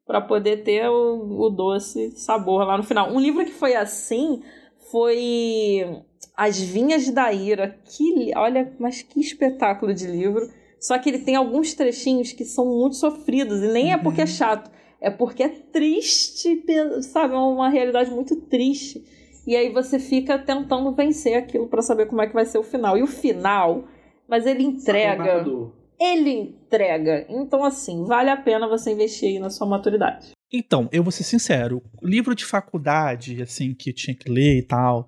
[0.06, 3.10] para poder ter o, o doce sabor lá no final.
[3.12, 4.42] Um livro que foi assim
[4.90, 6.02] foi
[6.36, 7.78] As Vinhas da Ira.
[7.84, 10.50] Que, olha, mas que espetáculo de livro.
[10.80, 14.26] Só que ele tem alguns trechinhos que são muito sofridos, e nem é porque é
[14.26, 14.70] chato,
[15.00, 16.62] é porque é triste,
[17.02, 17.34] sabe?
[17.34, 19.02] É uma realidade muito triste.
[19.46, 22.62] E aí você fica tentando vencer aquilo para saber como é que vai ser o
[22.62, 22.98] final.
[22.98, 23.84] E o final,
[24.28, 25.44] mas ele entrega.
[25.98, 27.26] Ele entrega.
[27.28, 30.30] Então, assim, vale a pena você investir aí na sua maturidade.
[30.52, 31.82] Então, eu vou ser sincero.
[32.02, 35.04] Livro de faculdade, assim, que eu tinha que ler e tal,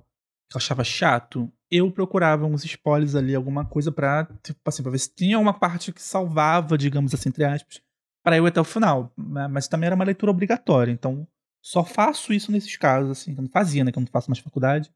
[0.50, 4.92] que eu achava chato, eu procurava uns spoilers ali, alguma coisa pra, tipo assim, pra
[4.92, 7.80] ver se tinha uma parte que salvava, digamos assim, entre aspas,
[8.22, 9.12] pra eu ir até o final.
[9.16, 9.48] né?
[9.48, 11.26] Mas também era uma leitura obrigatória, então
[11.60, 14.30] só faço isso nesses casos, assim, que eu não fazia, né, que eu não faço
[14.30, 14.90] mais faculdade.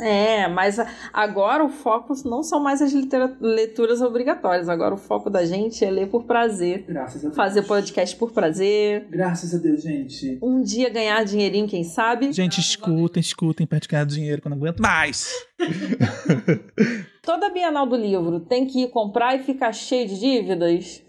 [0.00, 0.76] É, mas
[1.12, 2.92] agora o foco não são mais as
[3.40, 4.68] leituras obrigatórias.
[4.68, 6.84] Agora o foco da gente é ler por prazer.
[6.86, 7.36] Graças a Deus.
[7.36, 9.06] Fazer podcast por prazer.
[9.08, 10.36] Graças a Deus, gente.
[10.42, 12.32] Um dia ganhar dinheirinho, quem sabe.
[12.32, 15.32] Gente, escutem, escutem, perto de ganhar dinheiro que eu não aguento mais.
[17.22, 21.04] Toda Bienal do livro tem que ir comprar e ficar cheio de dívidas?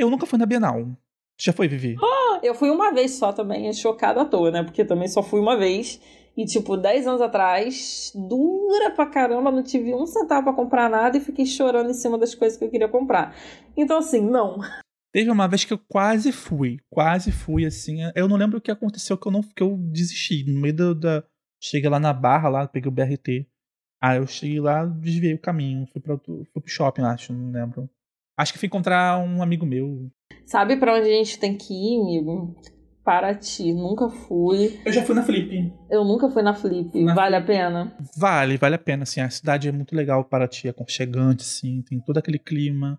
[0.00, 0.86] Eu nunca fui na Bienal.
[1.38, 1.96] Já foi, Vivi?
[2.42, 4.62] Eu fui uma vez só também, é chocada à toa, né?
[4.62, 6.00] Porque também só fui uma vez.
[6.34, 11.18] E, tipo, 10 anos atrás, dura pra caramba, não tive um centavo pra comprar nada
[11.18, 13.36] e fiquei chorando em cima das coisas que eu queria comprar.
[13.76, 14.58] Então, assim, não.
[15.12, 16.78] Teve uma vez que eu quase fui.
[16.88, 17.98] Quase fui, assim.
[18.14, 20.44] Eu não lembro o que aconteceu que eu não que eu desisti.
[20.50, 20.94] No meio da.
[20.94, 21.24] da-
[21.62, 23.46] Cheguei lá na barra, lá, peguei o BRT.
[24.02, 25.86] Aí eu cheguei lá, desviei o caminho.
[25.92, 27.90] Fui, pra fui pro shopping, acho, não lembro.
[28.40, 30.10] Acho que fui encontrar um amigo meu.
[30.46, 32.56] Sabe pra onde a gente tem que ir, amigo?
[33.04, 33.74] Paraty.
[33.74, 34.80] Nunca fui.
[34.82, 35.70] Eu já fui na Flip.
[35.90, 37.04] Eu nunca fui na Flip.
[37.04, 37.94] Na vale a pena?
[38.16, 39.20] Vale, vale a pena, assim.
[39.20, 42.98] A cidade é muito legal para ti, é aconchegante, assim, tem todo aquele clima.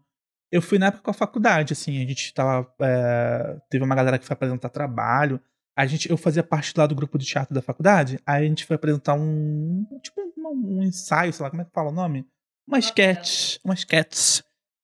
[0.51, 2.71] Eu fui na época com a faculdade, assim, a gente tava.
[2.79, 5.41] é, teve uma galera que foi apresentar trabalho.
[5.75, 8.63] A gente, eu fazia parte lá do grupo de teatro da faculdade, aí a gente
[8.63, 9.87] foi apresentar um.
[10.03, 12.27] Tipo, um, um ensaio, sei lá, como é que fala o nome?
[12.67, 13.57] Uma sketch.
[13.65, 14.41] Uma sketch.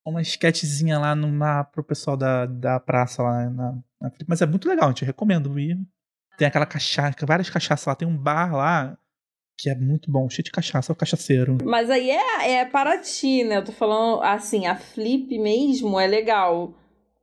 [0.08, 4.70] Uma sketchzinha lá numa, pro pessoal da, da praça lá na, na Mas é muito
[4.70, 5.78] legal, a gente recomendo ir.
[6.38, 8.98] Tem aquela cachaça, várias cachaças lá, tem um bar lá
[9.60, 11.58] que é muito bom, cheio de cachaça, é o cachaceiro.
[11.64, 13.58] Mas aí é, é Paraty, né?
[13.58, 16.76] Eu tô falando, assim, a Flip mesmo é legal.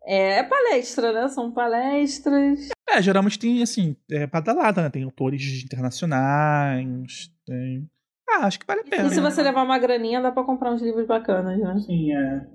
[0.04, 1.28] É, é palestra, né?
[1.28, 2.70] São palestras.
[2.90, 4.90] É, geralmente tem, assim, é badalada, né?
[4.90, 7.88] Tem autores internacionais, tem...
[8.28, 9.06] Ah, acho que vale a pena.
[9.06, 11.78] E se você levar uma graninha, dá pra comprar uns livros bacanas, né?
[11.86, 12.46] Sim, é.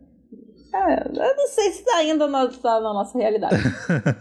[0.88, 3.56] É, eu não sei se ainda não tá na nossa realidade.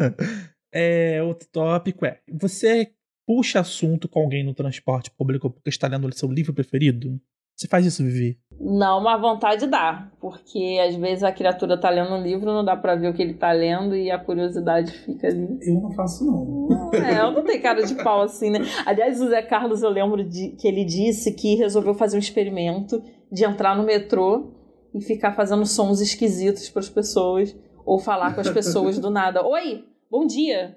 [0.73, 2.93] é, outro tópico é, você
[3.27, 7.21] puxa assunto com alguém no transporte público porque está lendo o seu livro preferido?
[7.59, 8.39] Você faz isso, Vivi?
[8.61, 12.77] Não, mas vontade dá, porque às vezes a criatura tá lendo um livro, não dá
[12.77, 15.59] pra ver o que ele tá lendo e a curiosidade fica ali.
[15.63, 16.91] Eu não faço, não.
[16.95, 18.61] É, eu não tenho cara de pau assim, né?
[18.87, 23.03] Aliás, o Zé Carlos, eu lembro de, que ele disse que resolveu fazer um experimento
[23.31, 24.53] de entrar no metrô
[24.95, 29.47] e ficar fazendo sons esquisitos para as pessoas ou falar com as pessoas do nada.
[29.47, 30.77] Oi, bom dia.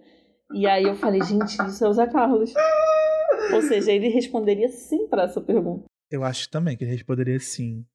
[0.54, 2.54] E aí eu falei, gente, isso é o Zé Carlos.
[3.54, 5.86] Ou seja, ele responderia sim para essa pergunta.
[6.10, 7.86] Eu acho também que ele responderia sim.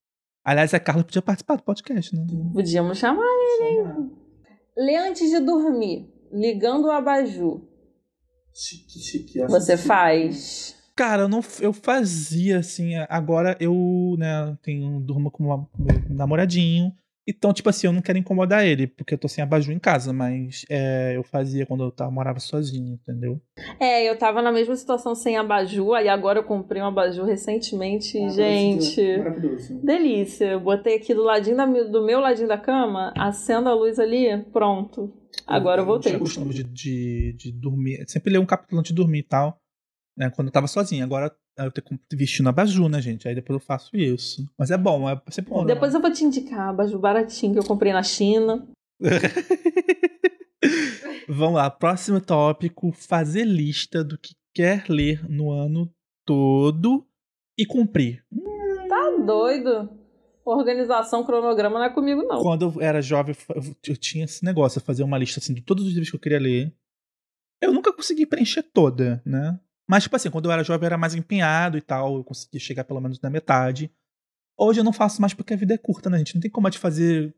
[0.44, 2.24] Aliás, a Carla podia participar do podcast, né?
[2.52, 4.11] Podíamos chamar ele, hein?
[4.76, 7.62] Lê antes de dormir, ligando o abajur.
[8.55, 9.46] Chique, chique.
[9.46, 10.75] Você faz.
[10.96, 16.90] Cara, eu não eu fazia assim, agora eu, né, tenho durmo com uma- meu namoradinho.
[17.28, 20.12] Então, tipo assim, eu não quero incomodar ele, porque eu tô sem abajur em casa,
[20.12, 23.40] mas é, eu fazia quando eu tava, morava sozinho, entendeu?
[23.80, 28.12] É, eu tava na mesma situação sem abajur, aí agora eu comprei um abajur recentemente,
[28.30, 29.18] gente.
[29.18, 29.74] Maravilhoso.
[29.82, 30.44] Delícia.
[30.52, 34.42] Eu botei aqui do ladinho da, do meu ladinho da cama, acendo a luz ali,
[34.52, 35.12] pronto.
[35.46, 36.12] Agora eu voltei.
[36.12, 39.61] tinha costume de, de, de dormir, sempre ler um capítulo antes de dormir e tal,
[40.16, 41.05] né, quando eu tava sozinho.
[41.05, 43.29] Agora eu tenho que vestir no abajur, né, gente?
[43.29, 44.48] Aí depois eu faço isso.
[44.59, 45.64] Mas é bom, é sempre bom.
[45.64, 45.74] né?
[45.74, 48.66] Depois eu vou te indicar abajur baratinho que eu comprei na China.
[51.29, 55.90] Vamos lá, próximo tópico: fazer lista do que quer ler no ano
[56.24, 57.07] todo
[57.59, 58.24] e cumprir.
[58.88, 59.90] Tá doido?
[60.44, 62.40] Organização, cronograma não é comigo, não.
[62.40, 65.61] Quando eu era jovem, eu eu tinha esse negócio, de fazer uma lista assim, de
[65.61, 66.72] todos os livros que eu queria ler.
[67.61, 69.59] Eu nunca consegui preencher toda, né?
[69.88, 72.61] Mas, tipo assim, quando eu era jovem, eu era mais empenhado e tal, eu conseguia
[72.61, 73.90] chegar pelo menos na metade.
[74.59, 76.35] Hoje eu não faço mais porque a vida é curta, né, gente?
[76.35, 77.35] Não tem como a gente fazer.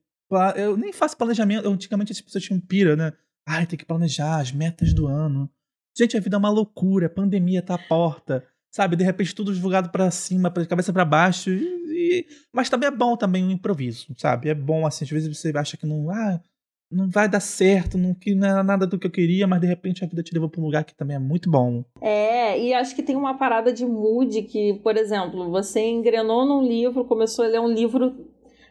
[0.56, 1.68] Eu nem faço planejamento.
[1.68, 3.12] Antigamente as pessoas tinham pira, né?
[3.46, 5.50] Ai, tem que planejar as metas do ano.
[5.96, 8.44] Gente, a vida é uma loucura, a pandemia tá à porta.
[8.70, 11.50] Sabe, de repente tudo jogado pra cima, pra cabeça pra baixo.
[11.50, 14.48] e- Mas também é bom também o improviso, sabe?
[14.50, 16.40] É bom, assim, às vezes você acha que não, ah,
[16.90, 19.66] não vai dar certo, não, que não é nada do que eu queria, mas de
[19.66, 21.84] repente a vida te levou pra um lugar que também é muito bom.
[22.00, 26.62] É, e acho que tem uma parada de mood que, por exemplo, você engrenou num
[26.62, 28.16] livro, começou a ler um livro,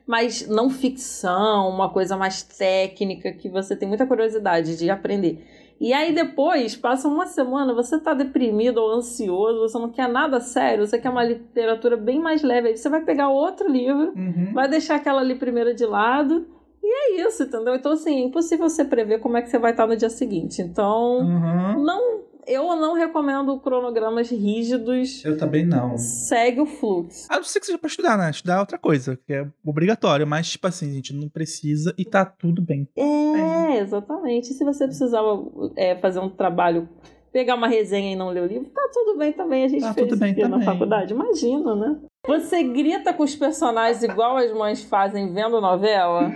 [0.05, 5.45] mas não ficção, uma coisa mais técnica, que você tem muita curiosidade de aprender.
[5.79, 10.39] E aí depois, passa uma semana, você tá deprimido ou ansioso, você não quer nada
[10.39, 12.69] sério, você quer uma literatura bem mais leve.
[12.69, 14.11] Aí você vai pegar outro livro,
[14.53, 16.47] vai deixar aquela ali primeira de lado.
[16.89, 17.75] E é isso, entendeu?
[17.75, 20.61] Então, assim, é impossível você prever como é que você vai estar no dia seguinte.
[20.61, 21.83] Então, Uhum.
[21.83, 25.23] não, eu não recomendo cronogramas rígidos.
[25.25, 25.97] Eu também não.
[25.97, 27.27] Segue o fluxo.
[27.29, 28.29] A não ser que seja pra estudar, né?
[28.29, 30.25] Estudar é outra coisa, que é obrigatório.
[30.25, 32.87] Mas, tipo assim, a gente não precisa e tá tudo bem.
[32.95, 34.51] É, exatamente.
[34.51, 35.43] E se você precisava
[35.75, 36.87] é, fazer um trabalho,
[37.33, 39.65] pegar uma resenha e não ler o livro, tá tudo bem também.
[39.65, 40.65] A gente Tá fez tudo bem isso na também.
[40.65, 41.13] faculdade.
[41.13, 41.97] Imagina, né?
[42.25, 46.31] Você grita com os personagens igual as mães fazem vendo novela?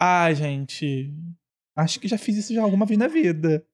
[0.00, 1.12] Ai, gente.
[1.76, 3.64] Acho que já fiz isso já alguma vez na vida.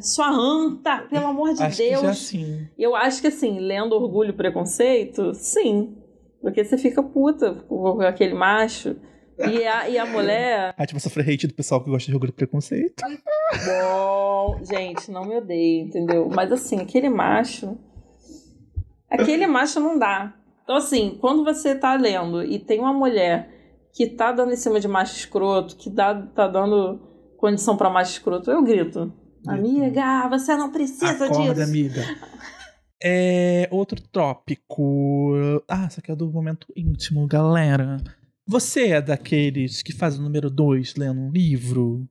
[0.00, 2.00] Sua anta, pelo amor de acho Deus.
[2.00, 2.68] que já sim.
[2.78, 5.96] Eu acho que assim, lendo Orgulho e Preconceito, sim.
[6.40, 8.96] Porque você fica puta com aquele macho.
[9.38, 10.74] E a, e a mulher.
[10.76, 13.02] Aí, tipo, sofrer hate do pessoal que gosta de orgulho e preconceito.
[13.66, 16.28] Bom, gente, não me odeio, entendeu?
[16.34, 17.76] Mas assim, aquele macho.
[19.12, 20.34] Aquele macho não dá.
[20.64, 23.50] Então, assim, quando você tá lendo e tem uma mulher
[23.92, 27.00] que tá dando em cima de macho escroto, que dá, tá dando
[27.36, 29.12] condição pra macho escroto, eu grito.
[29.46, 31.62] Amiga, você não precisa Acorda, disso.
[31.62, 32.02] amiga.
[33.04, 35.32] É, outro tópico.
[35.66, 37.96] Ah, isso aqui é do momento íntimo, galera.
[38.46, 42.08] Você é daqueles que faz o número 2 lendo um livro?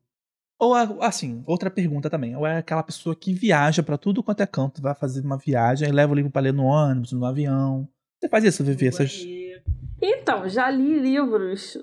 [0.61, 2.35] Ou, assim, outra pergunta também.
[2.35, 5.89] Ou é aquela pessoa que viaja pra tudo quanto é canto, vai fazer uma viagem
[5.89, 7.89] e leva o livro pra ler no ônibus, no avião.
[8.19, 8.87] Você faz isso, Vivi?
[8.87, 9.25] Essas...
[9.99, 11.75] Então, já li livros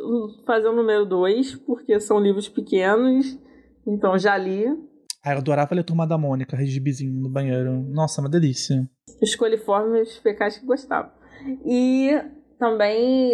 [0.47, 3.37] fazer o número 2, porque são livros pequenos.
[3.85, 4.67] Então, já li.
[5.25, 7.83] Ah, eu adorava ler Turma da Mônica, regibizinho no banheiro.
[7.91, 8.89] Nossa, uma delícia.
[9.21, 11.13] Os coliformes fecais que gostava.
[11.67, 12.11] E
[12.59, 13.33] também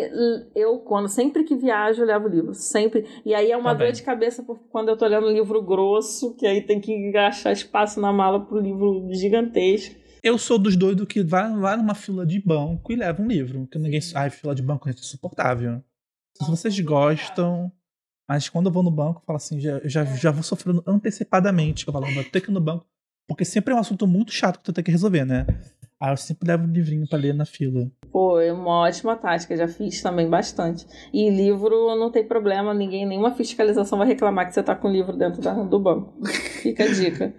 [0.54, 2.54] eu, quando sempre que viajo, eu levo livro.
[2.54, 3.04] Sempre.
[3.24, 3.88] E aí é uma Também.
[3.88, 7.16] dor de cabeça por- quando eu tô lendo um livro grosso, que aí tem que
[7.16, 9.94] achar espaço na mala pro livro gigantesco.
[10.22, 13.66] Eu sou dos doidos que vai, vai numa fila de banco e leva um livro.
[13.66, 14.00] Que ninguém.
[14.14, 15.82] Ai, fila de banco é insuportável.
[16.40, 17.70] Se vocês gostam.
[18.26, 21.86] Mas quando eu vou no banco, eu falo assim, já, já, já vou sofrendo antecipadamente.
[21.86, 22.86] Eu falo, vou ter que ir no banco.
[23.28, 25.46] Porque sempre é um assunto muito chato que tu tem que resolver, né?
[26.04, 27.90] Aí eu sempre levo um livrinho pra ler na fila.
[28.12, 30.86] Pô, é uma ótima tática, já fiz também bastante.
[31.14, 34.92] E livro não tem problema, ninguém, nenhuma fiscalização vai reclamar que você tá com o
[34.92, 36.12] livro dentro da- do banco.
[36.62, 37.34] Fica a dica.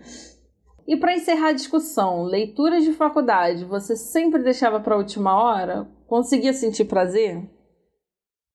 [0.87, 5.87] E para encerrar a discussão, leituras de faculdade, você sempre deixava para última hora?
[6.07, 7.47] Conseguia sentir prazer?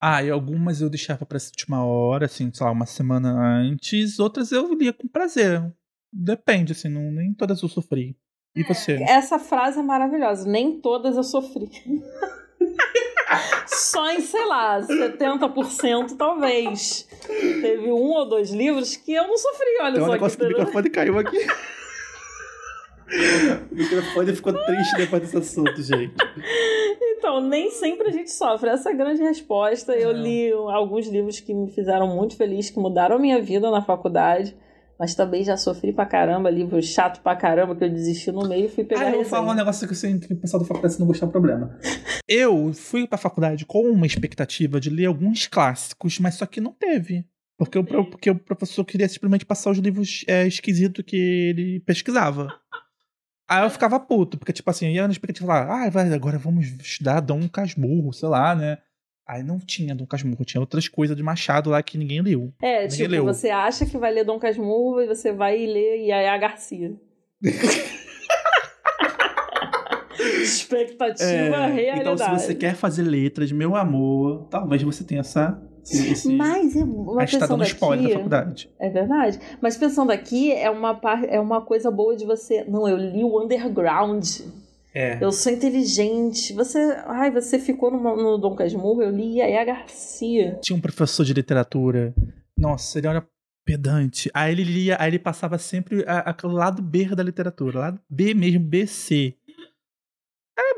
[0.02, 4.18] Ah, e algumas eu deixava pra essa última hora, assim, sei lá, uma semana antes.
[4.18, 5.72] Outras eu lia com prazer.
[6.12, 8.16] Depende, assim, não, nem todas eu sofri.
[8.54, 8.94] E você?
[9.08, 10.48] Essa frase é maravilhosa.
[10.48, 11.70] Nem todas eu sofri.
[13.66, 17.06] Só em, sei lá, 70% talvez.
[17.26, 20.12] Teve um ou dois livros que eu não sofri, olha Tem um só.
[20.12, 21.38] negócio que que o microfone caiu aqui.
[23.70, 26.14] o microfone ficou triste depois desse assunto, gente.
[27.00, 28.70] Então, nem sempre a gente sofre.
[28.70, 29.94] Essa é a grande resposta.
[29.94, 30.22] Eu Não.
[30.22, 34.56] li alguns livros que me fizeram muito feliz, que mudaram a minha vida na faculdade.
[35.00, 38.66] Mas também já sofri pra caramba, livro chato pra caramba, que eu desisti no meio
[38.66, 40.68] e fui pegar Ah, eu vou falar um negócio que, assim, que o pessoal da
[40.68, 41.78] faculdade se não gostar é um problema.
[42.28, 46.72] Eu fui pra faculdade com uma expectativa de ler alguns clássicos, mas só que não
[46.72, 47.24] teve.
[47.58, 51.80] Porque o, pro- porque o professor queria simplesmente passar os livros é, esquisitos que ele
[51.80, 52.52] pesquisava.
[53.48, 56.38] Aí eu ficava puto, porque, tipo assim, eu ia na expectativa lá, ah, vai, agora
[56.38, 58.78] vamos estudar Dom Casmurro, sei lá, né?
[59.30, 62.52] Aí não tinha Dom Casmurro, tinha outras coisas de Machado lá que ninguém leu.
[62.60, 63.24] É, Ninguém tipo, leu.
[63.24, 66.96] você acha que vai ler Dom Casmurro e você vai ler Yaya Garcia.
[70.42, 72.00] Expectativa, realidade.
[72.00, 75.62] então, se você quer fazer letras, meu amor, talvez você tenha essa.
[75.84, 78.68] Esse, Mas é uma a gente tá dando spoiler da faculdade.
[78.80, 79.38] é verdade.
[79.60, 82.64] Mas pensando aqui, é uma, é uma coisa boa de você.
[82.64, 84.24] Não, eu li o underground.
[84.94, 85.18] É.
[85.22, 86.52] Eu sou inteligente.
[86.54, 86.78] Você.
[87.06, 90.58] Ai, você ficou no, no Dom Casmurro, eu li Yaya Garcia.
[90.62, 92.14] Tinha um professor de literatura.
[92.58, 93.26] Nossa, ele era
[93.64, 94.30] pedante.
[94.34, 98.00] Aí ele lia, aí ele passava sempre a- a- o lado B da literatura, lado
[98.10, 99.34] B mesmo, BC.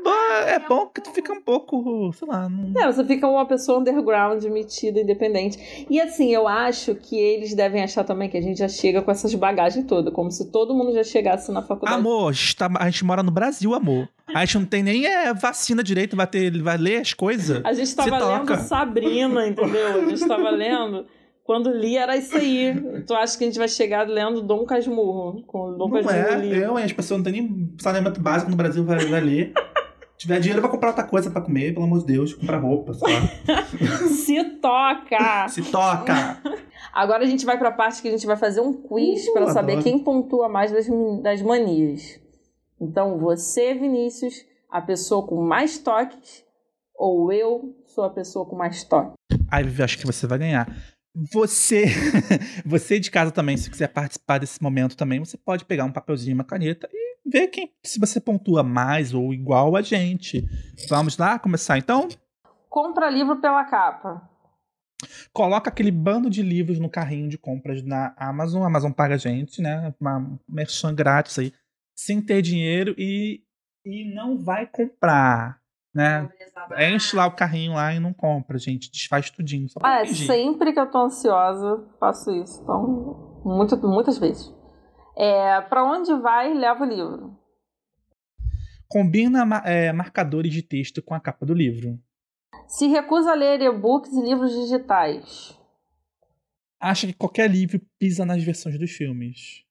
[0.02, 2.80] É bom, é bom que tu fica um pouco, sei lá, não...
[2.82, 5.86] É, você fica uma pessoa underground, metida, independente.
[5.88, 9.10] E assim, eu acho que eles devem achar também que a gente já chega com
[9.10, 11.98] essas bagagens todas, como se todo mundo já chegasse na faculdade.
[12.00, 14.08] Amor, a gente, tá- a gente mora no Brasil, amor.
[14.34, 17.60] A gente não tem nem é, vacina direito, vai, ter, vai ler as coisas.
[17.64, 18.58] A gente tava lendo toca.
[18.58, 20.02] Sabrina, entendeu?
[20.02, 21.06] A gente tava lendo.
[21.44, 22.72] Quando li era isso aí.
[23.06, 25.42] Tu acha que a gente vai chegar lendo Dom Casmurro?
[25.46, 26.56] Com Dom Não Casmurro é, li.
[26.58, 29.52] eu, hein, as pessoas não têm nem saneamento básico no Brasil, vai, vai ler.
[30.22, 32.94] Se tiver dinheiro, vai comprar outra coisa pra comer, pelo amor de Deus, comprar roupa,
[32.94, 33.66] sei lá.
[34.06, 35.48] Se toca!
[35.48, 36.40] Se toca!
[36.92, 39.48] Agora a gente vai pra parte que a gente vai fazer um quiz Uh, pra
[39.48, 39.82] saber adoro.
[39.84, 40.86] quem pontua mais das,
[41.20, 42.20] das manias.
[42.80, 46.44] Então, você, Vinícius, a pessoa com mais toques,
[46.94, 49.14] ou eu sou a pessoa com mais toques?
[49.50, 50.72] Ai, Vivi, acho que você vai ganhar.
[51.32, 51.86] Você,
[52.64, 56.30] você de casa também, se quiser participar desse momento também, você pode pegar um papelzinho
[56.30, 57.01] e uma caneta e
[57.32, 60.44] ver quem, se você pontua mais ou igual a gente.
[60.88, 62.08] Vamos lá começar então?
[62.68, 64.28] Compra livro pela capa.
[65.32, 68.62] Coloca aquele bando de livros no carrinho de compras na Amazon.
[68.62, 69.92] A Amazon paga a gente, né?
[70.00, 71.52] Uma merchan grátis aí,
[71.96, 73.42] sem ter dinheiro e,
[73.84, 75.58] e não vai comprar,
[75.92, 76.28] né?
[76.78, 78.90] Enche lá o carrinho lá e não compra, gente.
[78.90, 79.68] Desfaz tudinho.
[79.68, 82.62] Só Ah, é, sempre que eu tô ansiosa, faço isso.
[82.62, 84.54] Então, muito, muitas vezes.
[85.16, 87.38] É, pra onde vai, leva o livro.
[88.88, 91.98] Combina é, marcadores de texto com a capa do livro.
[92.66, 95.58] Se recusa a ler e-books e livros digitais.
[96.80, 99.64] Acha que qualquer livro pisa nas versões dos filmes.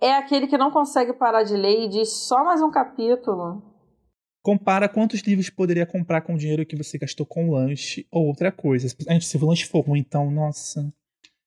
[0.00, 3.62] É aquele que não consegue parar de ler e diz só mais um capítulo.
[4.42, 8.26] Compara quantos livros poderia comprar com o dinheiro que você gastou com o lanche ou
[8.26, 8.88] outra coisa.
[8.88, 10.92] Gente, se o lanche for ruim, então, nossa.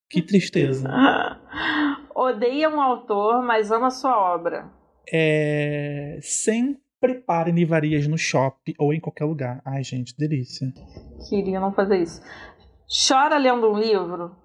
[0.10, 0.90] Que tristeza.
[2.15, 4.71] Odeia um autor, mas ama sua obra.
[5.12, 6.17] É.
[6.21, 9.62] Sempre para em livrarias no shopping ou em qualquer lugar.
[9.65, 10.67] Ai, gente, delícia.
[11.30, 12.21] Queria não fazer isso.
[13.08, 14.36] Chora lendo um livro.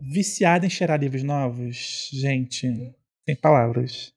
[0.00, 2.08] Viciada em cheirar livros novos.
[2.12, 2.94] Gente,
[3.26, 4.12] sem palavras.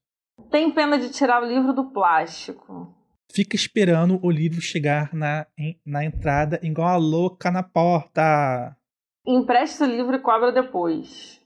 [0.51, 2.93] Tem pena de tirar o livro do plástico.
[3.31, 8.75] Fica esperando o livro chegar na, em- na entrada igual a louca na porta.
[9.25, 11.36] Empresta o livro e cobra depois.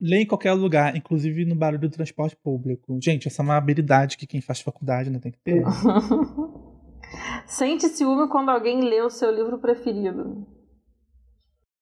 [0.00, 2.98] Lê em qualquer lugar, inclusive no barulho do transporte público.
[3.02, 5.64] Gente, essa é uma habilidade que quem faz faculdade né, tem que ter.
[7.46, 10.46] Sente ciúme quando alguém lê o seu livro preferido.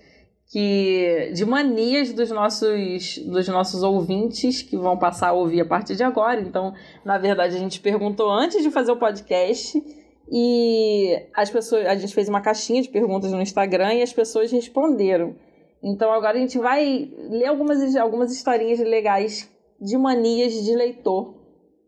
[0.51, 5.95] que de manias dos nossos dos nossos ouvintes que vão passar a ouvir a partir
[5.95, 6.39] de agora.
[6.39, 6.73] Então,
[7.03, 9.83] na verdade, a gente perguntou antes de fazer o podcast
[10.31, 14.51] e as pessoas, a gente fez uma caixinha de perguntas no Instagram e as pessoas
[14.51, 15.35] responderam.
[15.83, 21.35] Então, agora a gente vai ler algumas algumas historinhas legais de manias de leitor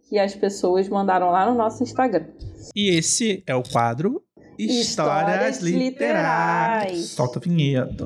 [0.09, 2.27] que as pessoas mandaram lá no nosso Instagram.
[2.75, 4.23] E esse é o quadro
[4.57, 6.91] Histórias, Histórias literais.
[6.91, 7.05] literais.
[7.09, 8.05] Solta a vinheta.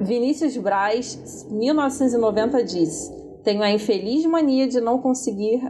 [0.00, 3.10] Vinícius Braz, 1990, diz:
[3.42, 5.62] Tenho a infeliz mania de não conseguir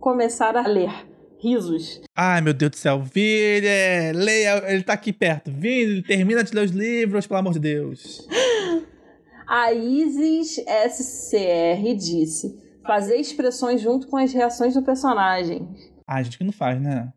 [0.00, 1.13] começar a ler
[1.44, 2.00] risos.
[2.16, 3.02] Ai, meu Deus do céu.
[3.02, 5.50] Vini, leia, ele tá aqui perto.
[5.52, 8.26] Vini, termina de ler os livros, pelo amor de Deus.
[9.46, 15.68] A Isis SCR disse: fazer expressões junto com as reações do personagem.
[16.06, 17.12] Ah, a gente que não faz, né?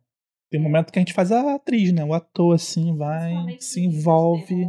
[0.49, 2.03] Tem um momento que a gente faz a atriz, né?
[2.03, 4.67] O ator, assim, vai, se envolve.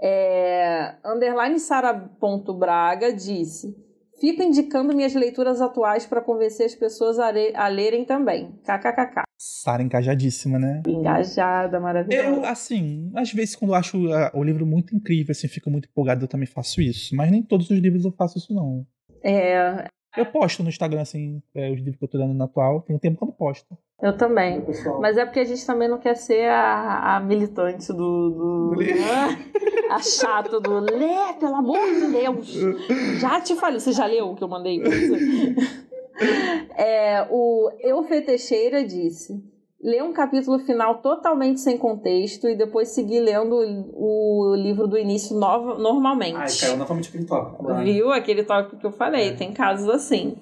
[0.00, 3.76] É, underline Sara.braga disse:
[4.20, 8.52] Fico indicando minhas leituras atuais para convencer as pessoas a, a lerem também.
[8.64, 9.22] KKKK.
[9.36, 10.82] Sara engajadíssima, né?
[10.86, 12.28] Engajada, maravilhosa.
[12.28, 15.88] Eu, assim, às vezes quando eu acho uh, o livro muito incrível, assim, fico muito
[15.88, 17.14] empolgado, eu também faço isso.
[17.14, 18.84] Mas nem todos os livros eu faço isso, não.
[19.22, 19.86] É.
[20.16, 22.82] Eu posto no Instagram, assim, é, os livros que eu tô lendo no atual.
[22.82, 23.76] Tem um tempo que eu não posto.
[24.00, 24.64] Eu também.
[25.00, 28.30] Mas é porque a gente também não quer ser a, a militante do.
[28.30, 28.80] do, do
[29.90, 32.54] a chata do lê, pelo amor de Deus.
[33.20, 33.80] Já te falei.
[33.80, 35.88] Você já leu o que eu mandei pra você?
[36.74, 39.40] É, o Eufe Teixeira disse:
[39.80, 43.56] ler um capítulo final totalmente sem contexto e depois seguir lendo
[43.94, 46.36] o livro do início no, normalmente.
[46.36, 47.68] Ai, caiu novamente aquele tópico.
[47.68, 47.84] Né?
[47.84, 49.28] Viu aquele tópico que eu falei?
[49.28, 49.36] É.
[49.36, 50.36] Tem casos assim.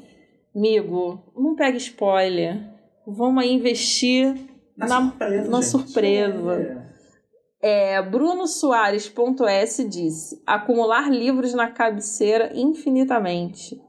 [0.55, 2.59] Amigo, não pega spoiler.
[3.07, 4.35] Vamos aí investir
[4.77, 5.51] na, na surpresa.
[5.51, 6.53] Na surpresa.
[6.55, 6.87] É.
[7.69, 13.81] É, Bruno Soares.s disse: acumular livros na cabeceira infinitamente.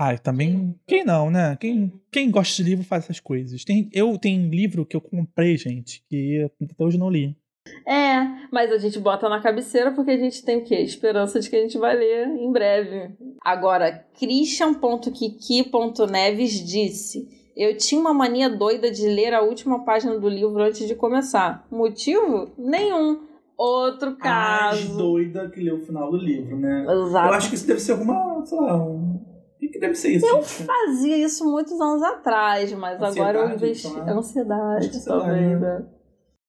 [0.00, 0.76] Ah, também.
[0.86, 1.56] Quem não, né?
[1.60, 3.64] Quem, quem gosta de livro faz essas coisas.
[3.64, 7.36] Tem, eu tenho livro que eu comprei, gente, que até hoje não li.
[7.84, 10.76] É, mas a gente bota na cabeceira porque a gente tem o quê?
[10.76, 13.10] Esperança de que a gente vai ler em breve.
[13.44, 20.62] Agora, Christian.kiki.neves disse: Eu tinha uma mania doida de ler a última página do livro
[20.62, 21.66] antes de começar.
[21.72, 22.52] Motivo?
[22.56, 23.26] Nenhum.
[23.56, 24.80] Outro caso.
[24.80, 26.86] Mais doida que leu o final do livro, né?
[26.88, 27.28] Exato.
[27.28, 29.27] Eu acho que isso deve ser alguma, sei lá, um
[29.66, 30.26] o que deve ser isso?
[30.26, 33.88] Eu fazia isso muitos anos atrás, mas ansiedade, agora eu investi.
[33.88, 34.12] Então, é?
[34.12, 35.60] Ansiedade, é talvez.
[35.60, 35.86] Né?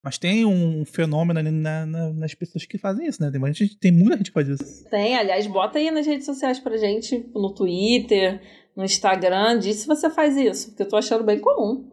[0.03, 3.30] Mas tem um fenômeno ali na, na, nas pessoas que fazem isso, né?
[3.30, 4.89] Tem, muita gente, tem muita gente que faz isso.
[4.89, 8.41] Tem, aliás, bota aí nas redes sociais pra gente, no Twitter,
[8.76, 11.89] no Instagram, diz se você faz isso, porque eu tô achando bem comum.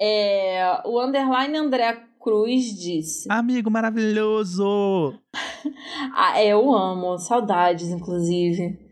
[0.00, 5.14] É, o underline André Cruz disse: Amigo maravilhoso!
[6.14, 8.87] ah, é, eu amo, saudades, inclusive.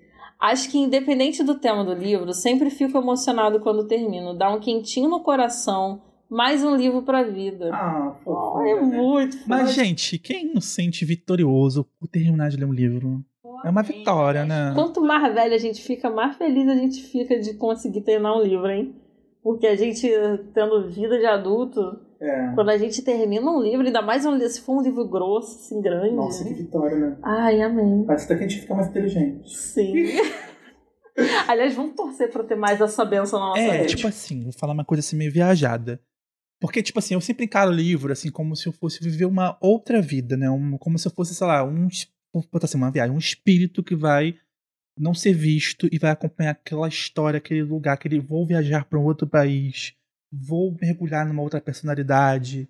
[0.47, 4.33] Acho que independente do tema do livro, sempre fico emocionado quando termino.
[4.33, 6.01] Dá um quentinho no coração.
[6.31, 7.75] Mais um livro pra vida.
[7.75, 8.63] Ah, fofo.
[8.63, 8.81] é né?
[8.81, 13.25] muito Mas, gente, quem não sente vitorioso por terminar de ler um livro?
[13.65, 14.71] É uma vitória, né?
[14.73, 18.43] Quanto mais velha a gente fica, mais feliz a gente fica de conseguir terminar um
[18.43, 18.95] livro, hein?
[19.43, 20.09] Porque a gente,
[20.55, 22.53] tendo vida de adulto, é.
[22.55, 25.81] quando a gente termina um livro, ainda mais um, se for um livro grosso, assim,
[25.81, 26.15] grande.
[26.15, 27.17] Nossa, que vitória, né?
[27.23, 28.05] Ai, amém.
[28.05, 29.49] Parece até que a gente fica mais inteligente.
[29.57, 30.07] Sim.
[31.49, 33.85] Aliás, vamos torcer pra ter mais essa benção na nossa é, vida.
[33.85, 36.01] É, tipo assim, vou falar uma coisa assim meio viajada.
[36.61, 39.57] Porque, tipo assim, eu sempre encaro o livro, assim, como se eu fosse viver uma
[39.61, 40.51] outra vida, né?
[40.51, 41.89] Um, como se eu fosse, sei lá, um,
[42.51, 44.35] botar assim, uma viagem, um espírito que vai
[44.99, 49.05] não ser visto e vai acompanhar aquela história, aquele lugar, aquele vou viajar para um
[49.05, 49.95] outro país,
[50.33, 52.69] vou mergulhar numa outra personalidade,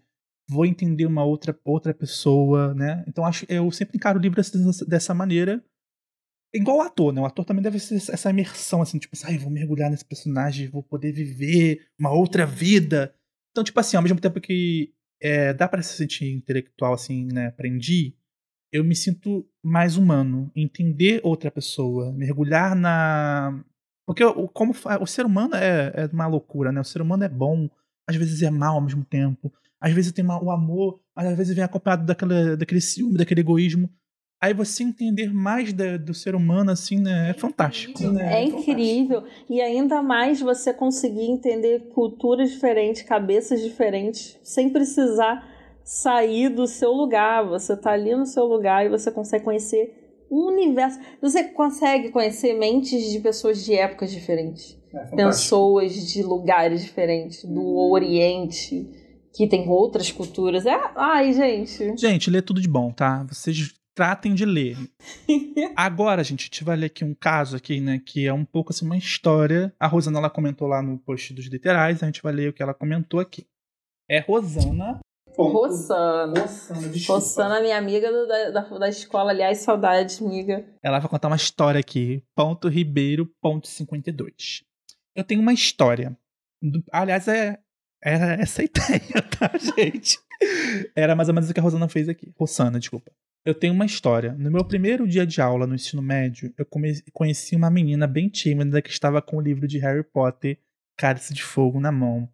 [0.49, 3.05] vou entender uma outra outra pessoa, né?
[3.07, 4.41] Então acho eu sempre encaro o livro
[4.87, 5.65] dessa, maneira.
[6.55, 7.21] Igual o ator, né?
[7.21, 10.83] O ator também deve ser essa imersão, assim, tipo assim, vou mergulhar nesse personagem, vou
[10.83, 13.15] poder viver uma outra vida.
[13.51, 17.49] Então, tipo assim, ao mesmo tempo que é, dá para se sentir intelectual, assim, né?
[17.49, 18.15] Aprendi,
[18.73, 23.65] eu me sinto mais humano, entender outra pessoa, mergulhar na.
[24.07, 24.23] Porque
[24.55, 26.81] como o ser humano é, é uma loucura, né?
[26.81, 27.69] O ser humano é bom,
[28.07, 31.55] às vezes é mal ao mesmo tempo, às vezes tem o amor, mas às vezes
[31.55, 33.91] vem acompanhado daquela, daquele ciúme, daquele egoísmo.
[34.41, 37.31] Aí você entender mais da, do ser humano, assim, né?
[37.31, 38.01] É fantástico.
[38.09, 38.43] Né?
[38.43, 39.25] É, incrível.
[39.49, 45.43] E ainda mais você conseguir entender culturas diferentes, cabeças diferentes, sem precisar
[45.83, 47.47] sair do seu lugar.
[47.49, 50.99] Você está ali no seu lugar e você consegue conhecer um universo.
[51.21, 54.79] Você consegue conhecer mentes de pessoas de épocas diferentes.
[54.93, 58.89] É pessoas de lugares diferentes, do Oriente,
[59.35, 60.65] que tem outras culturas.
[60.65, 61.97] É, ai, gente.
[61.97, 63.25] Gente, lê tudo de bom, tá?
[63.29, 64.77] Vocês tratem de ler.
[65.75, 68.73] Agora, gente, a gente vai ler aqui um caso aqui, né, que é um pouco
[68.73, 69.75] assim uma história.
[69.81, 72.63] A Rosana ela comentou lá no post dos literais, a gente vai ler o que
[72.63, 73.47] ela comentou aqui.
[74.09, 75.01] É Rosana
[75.45, 76.41] Rossana.
[76.41, 79.31] Rossana, Rossana, minha amiga do, da, da, da, escola.
[79.31, 80.65] Aliás, saudades, amiga.
[80.83, 82.23] Ela vai contar uma história aqui.
[82.35, 84.65] Ponto Ribeiro, ponto 52.
[85.15, 86.17] Eu tenho uma história.
[86.63, 87.59] Do, aliás, é,
[88.05, 90.19] é essa ideia, tá, gente?
[90.95, 92.33] Era mais ou menos o que a Rosana fez aqui.
[92.39, 93.13] Rossana, desculpa.
[93.45, 94.33] Eu tenho uma história.
[94.33, 96.67] No meu primeiro dia de aula no ensino médio, eu
[97.13, 100.59] conheci uma menina bem tímida que estava com o livro de Harry Potter,
[100.97, 102.29] Cálice de Fogo, na mão.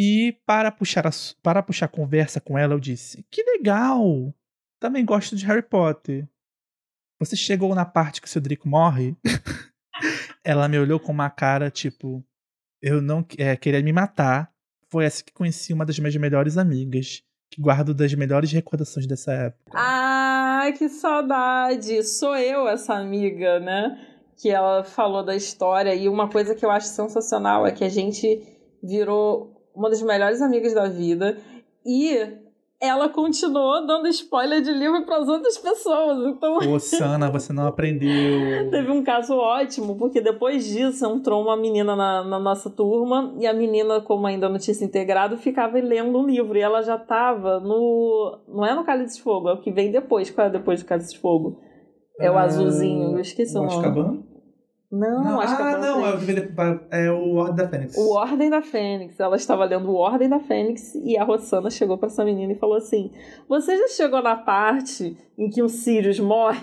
[0.00, 1.10] E para puxar, a,
[1.42, 4.32] para puxar conversa com ela, eu disse: Que legal!
[4.78, 6.24] Também gosto de Harry Potter.
[7.18, 9.16] Você chegou na parte que o Cedrico morre?
[10.44, 12.24] ela me olhou com uma cara tipo:
[12.80, 14.52] Eu não é, queria me matar.
[14.88, 19.32] Foi assim que conheci uma das minhas melhores amigas, que guardo das melhores recordações dessa
[19.32, 19.72] época.
[19.74, 22.04] Ai, que saudade!
[22.04, 24.00] Sou eu essa amiga, né?
[24.36, 25.92] Que ela falou da história.
[25.92, 28.40] E uma coisa que eu acho sensacional é que a gente
[28.80, 31.38] virou uma das melhores amigas da vida,
[31.86, 32.18] e
[32.80, 36.18] ela continuou dando spoiler de livro para as outras pessoas.
[36.26, 36.58] Então.
[36.58, 38.70] Ô, Sana, você não aprendeu.
[38.70, 43.46] Teve um caso ótimo, porque depois disso entrou uma menina na, na, nossa turma, e
[43.46, 46.56] a menina, como ainda não tinha se integrado, ficava lendo um livro.
[46.56, 48.38] E ela já estava no.
[48.48, 50.30] Não é no Cálice de Fogo, é o que vem depois.
[50.30, 51.60] Qual é depois do Cálice de Fogo?
[52.20, 54.24] É o uh, azulzinho, eu esqueci o nome.
[54.90, 56.06] Não, não, acho ah, que é não,
[56.90, 57.96] é, é o Ordem da Fênix.
[57.96, 59.20] O Ordem da Fênix.
[59.20, 62.58] Ela estava lendo o Ordem da Fênix e a Rossana chegou para essa menina e
[62.58, 63.10] falou assim:
[63.46, 66.60] Você já chegou na parte em que o Sirius morre?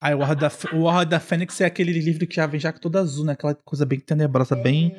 [0.00, 2.72] Ah, o Ordem da, o Ordem da Fênix é aquele livro que já vem já
[2.72, 3.34] todo azul, né?
[3.34, 4.62] Aquela coisa bem tenebrosa, é.
[4.62, 4.96] bem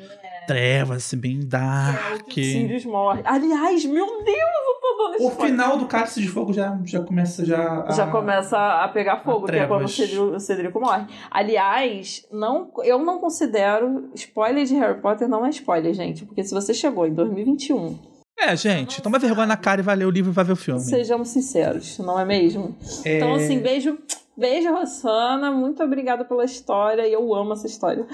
[0.50, 2.10] trevas, assim, bem dark.
[2.10, 3.22] É o que o Sirius morre.
[3.24, 8.08] Aliás, meu Deus, o final do Cálice de Fogo já, já começa já a, Já
[8.08, 11.06] começa a pegar fogo, que é quando o Cedrico, o Cedrico morre.
[11.30, 16.24] Aliás, não, eu não considero spoiler de Harry Potter não é spoiler, gente.
[16.24, 18.10] Porque se você chegou em 2021
[18.42, 20.56] é, gente, toma vergonha na cara e vai ler o livro e vai ver o
[20.56, 20.80] filme.
[20.80, 22.74] Sejamos sinceros, não é mesmo?
[23.04, 23.18] É...
[23.18, 23.98] Então, assim, beijo,
[24.40, 25.52] beijo, Rossana.
[25.52, 28.06] Muito obrigada pela história e eu amo essa história.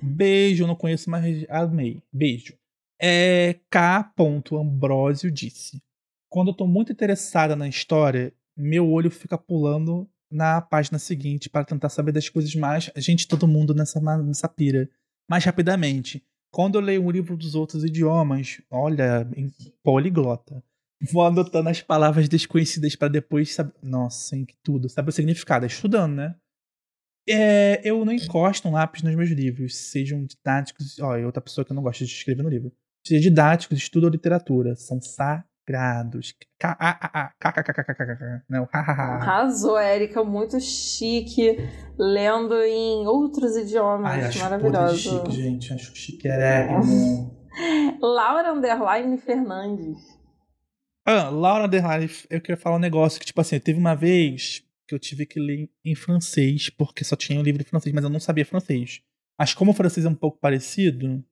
[0.00, 2.02] Beijo, não conheço, mas amei.
[2.12, 2.54] Beijo.
[3.00, 4.12] É, K.
[4.52, 5.82] Ambrosio disse:
[6.28, 11.64] quando eu tô muito interessada na história, meu olho fica pulando na página seguinte para
[11.64, 12.90] tentar saber das coisas mais.
[12.96, 14.88] Gente, todo mundo nessa, nessa pira.
[15.28, 16.22] Mais rapidamente.
[16.50, 19.50] Quando eu leio um livro dos outros idiomas, olha, em
[19.82, 20.62] poliglota.
[21.10, 23.72] Vou anotando as palavras desconhecidas para depois saber.
[23.82, 24.88] Nossa, em que tudo.
[24.88, 25.64] Sabe o significado?
[25.64, 26.34] É estudando, né?
[27.28, 30.98] É, eu não encosto um lápis nos meus livros, sejam didáticos.
[31.00, 32.72] Ó, é outra pessoa que eu não gosto de escrever no livro.
[33.06, 34.74] Sejam didáticos, estudo ou literatura.
[34.76, 36.34] São sa grados.
[38.48, 41.56] Não, Arrasou, Érica, muito chique,
[41.98, 44.12] lendo em outros idiomas.
[44.12, 44.96] Ai, acho Maravilhoso.
[44.96, 45.72] chique, gente.
[45.72, 47.42] Acho chique chiquérrimo.
[48.00, 50.21] Laura Underline Fernandes.
[51.04, 54.94] Ah, Laura Underline, eu queria falar um negócio que, tipo assim, teve uma vez que
[54.94, 58.10] eu tive que ler em francês, porque só tinha um livro em francês, mas eu
[58.10, 59.02] não sabia francês.
[59.38, 61.24] Mas como o francês é um pouco parecido,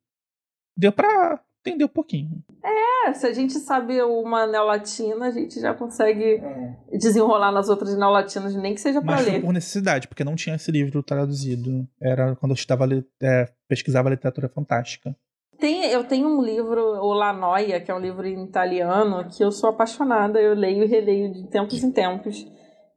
[0.77, 2.43] deu pra entender um pouquinho.
[2.65, 6.77] É, se a gente sabe uma neolatina, a gente já consegue é.
[6.99, 9.33] desenrolar nas outras neolatinas, nem que seja para ler.
[9.33, 11.87] Mas por necessidade, porque não tinha esse livro traduzido.
[12.01, 12.87] Era quando eu estava
[13.23, 15.15] é, pesquisava literatura fantástica.
[15.61, 19.45] Tem, eu tenho um livro, o La Noia, que é um livro em italiano, que
[19.45, 22.47] eu sou apaixonada, eu leio e releio de tempos em tempos.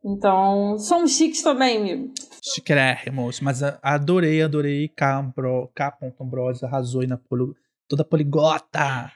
[0.04, 2.14] Então, somos chiques também, amigo.
[2.42, 4.88] Chiquérrimos, mas adorei, adorei.
[4.90, 5.20] K.
[5.20, 5.98] Ambro- K.
[6.20, 7.54] Ambrose arrasou aí na poli,
[7.88, 9.12] toda poliglota.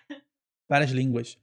[0.70, 1.38] Várias línguas.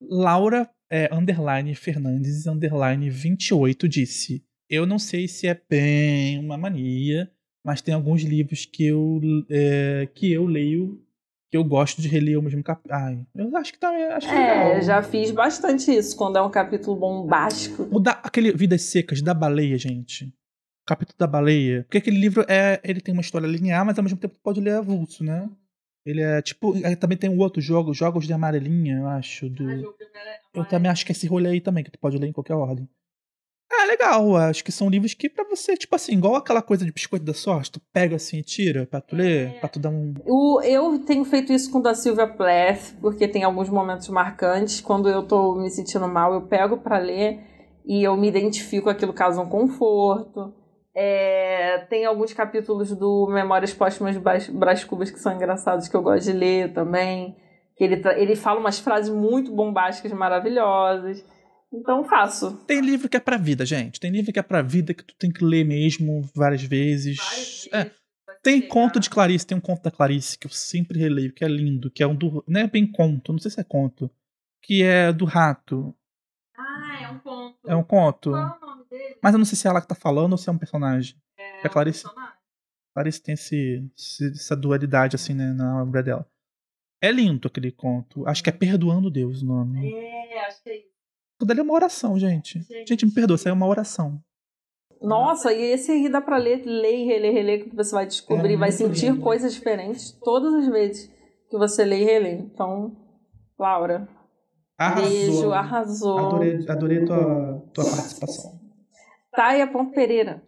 [0.00, 7.30] Laura é, underline Fernandes underline 28 disse: Eu não sei se é bem uma mania,
[7.64, 9.20] mas tem alguns livros que eu,
[9.50, 11.00] é, que eu leio
[11.50, 12.94] que eu gosto de reler o mesmo capítulo.
[12.94, 14.04] Ai, eu acho que também.
[14.04, 14.82] Acho que É, legal.
[14.82, 17.88] já fiz bastante isso, quando é um capítulo bombástico.
[17.90, 20.26] O da, aquele Vidas Secas da baleia, gente.
[20.26, 21.82] O capítulo da baleia.
[21.82, 22.80] Porque aquele livro é.
[22.84, 25.50] Ele tem uma história linear, mas ao mesmo tempo pode ler avulso, né?
[26.06, 26.72] Ele é tipo.
[26.96, 29.48] Também tem um outro jogo, Jogos de Amarelinha, eu acho.
[29.50, 29.94] Do,
[30.54, 32.54] eu também acho que é esse rolê aí também, que tu pode ler em qualquer
[32.54, 32.88] ordem.
[33.82, 36.92] É legal, acho que são livros que pra você, tipo assim, igual aquela coisa de
[36.92, 40.14] biscoito da sorte, tu pega assim e tira pra tu ler, pra tu dar um.
[40.26, 44.80] O, eu tenho feito isso com o da Sylvia Plath, porque tem alguns momentos marcantes.
[44.80, 47.40] Quando eu tô me sentindo mal, eu pego pra ler
[47.86, 50.52] e eu me identifico, aquilo causa um conforto.
[50.94, 56.02] É, tem alguns capítulos do Memórias Póstumas de Brás- Cubas que são engraçados, que eu
[56.02, 57.36] gosto de ler também.
[57.76, 61.24] Que ele, ele fala umas frases muito bombásticas, maravilhosas.
[61.72, 62.56] Então faço.
[62.66, 64.00] Tem livro que é pra vida, gente.
[64.00, 67.68] Tem livro que é pra vida que tu tem que ler mesmo várias vezes.
[67.72, 67.90] É,
[68.42, 71.48] Tem conto de Clarice, tem um conto da Clarice que eu sempre releio, que é
[71.48, 72.42] lindo, que é um do.
[72.48, 74.10] Não é bem conto, não sei se é conto.
[74.62, 75.94] Que é do rato.
[76.56, 77.58] Ah, é um ponto.
[77.68, 78.30] É um conto.
[78.30, 79.16] Qual é o nome dele?
[79.22, 81.16] Mas eu não sei se é ela que tá falando ou se é um personagem.
[81.38, 82.34] É, a Clarice- personagem.
[82.94, 86.26] Clarice tem esse, esse- essa dualidade, assim, né, na obra dela.
[87.02, 88.26] É lindo aquele conto.
[88.26, 89.92] Acho que é Perdoando Deus o nome.
[89.94, 90.89] É, acho que é isso.
[91.40, 92.60] Tudo ali é uma oração, gente.
[92.60, 92.86] Gente.
[92.88, 94.22] Gente, me perdoa, isso aí é uma oração.
[95.00, 98.52] Nossa, e esse aí dá pra ler, ler e reler, reler, que você vai descobrir,
[98.52, 99.22] É vai sentir lindo.
[99.22, 101.10] coisas diferentes todas as vezes
[101.48, 102.32] que você lê e relê.
[102.34, 102.94] Então,
[103.58, 104.06] Laura,
[104.78, 105.08] Arrasou.
[105.08, 106.18] beijo, arrasou.
[106.18, 108.60] Adorei, adorei tua, tua participação.
[109.32, 110.42] Taia Ponto Pereira.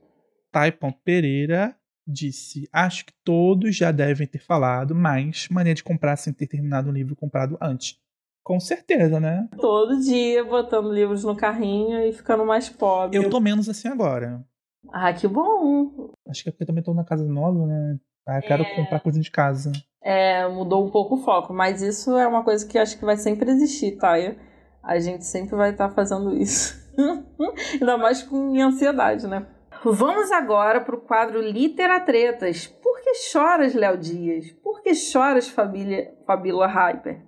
[0.51, 1.75] Taipon Pereira
[2.07, 6.91] disse: Acho que todos já devem ter falado, mas maneira de comprar sem ter terminado
[6.91, 7.99] um livro comprado antes.
[8.43, 9.49] Com certeza, né?
[9.57, 13.17] Todo dia botando livros no carrinho e ficando mais pobre.
[13.17, 14.45] Eu tô menos assim agora.
[14.93, 16.11] Ah, que bom.
[16.29, 17.99] Acho que é porque eu também tô na casa nova, né?
[18.27, 18.75] Aí eu quero É.
[18.77, 19.71] comprar coisa de casa.
[20.03, 23.17] É, mudou um pouco o foco, mas isso é uma coisa que acho que vai
[23.17, 24.37] sempre existir, Taia.
[24.83, 26.83] A gente sempre vai estar fazendo isso.
[27.81, 29.47] Ainda mais com ansiedade, né?
[29.85, 32.67] Vamos agora para o quadro Literatretas.
[32.67, 34.51] Por que choras, Léo Dias?
[34.63, 37.21] Por que choras, família Fabíola Hyper?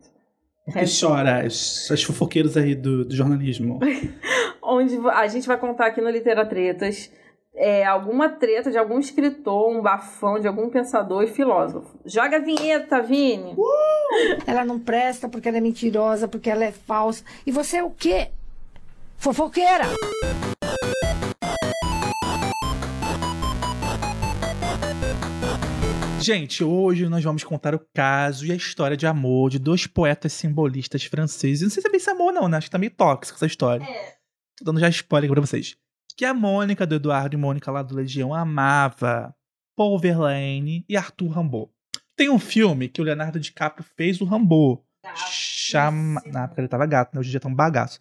[0.65, 0.85] Porque É.
[0.87, 3.79] chora, as, as fofoqueiras aí do, do jornalismo.
[4.63, 7.11] Onde a gente vai contar aqui no Literatretas
[7.55, 11.89] é, alguma treta de algum escritor, um bafão de algum pensador e filósofo.
[12.05, 13.55] Joga a vinheta, Vini!
[14.47, 17.25] Ela não presta porque ela é mentirosa, porque ela é falsa.
[17.47, 18.29] E você é o quê?
[19.19, 19.85] Fofoqueira!
[26.25, 30.33] Gente, hoje nós vamos contar o caso e a história de amor de dois poetas
[30.33, 31.61] simbolistas franceses.
[31.61, 32.57] Não sei se é bem esse amor, não, né?
[32.57, 33.85] Acho que tá meio tóxico essa história.
[33.85, 34.15] É.
[34.57, 35.77] Tô dando já spoiler aqui pra vocês.
[36.17, 39.35] Que a Mônica do Eduardo e Mônica lá do Legião amava
[39.77, 41.71] Paul Verlaine e Arthur Rimbaud.
[42.17, 44.81] Tem um filme que o Leonardo DiCaprio fez o Rimbaud.
[45.29, 46.23] Chama...
[46.25, 47.21] Na época ele tava gato, né?
[47.21, 48.01] Hoje em dia tá um bagaço.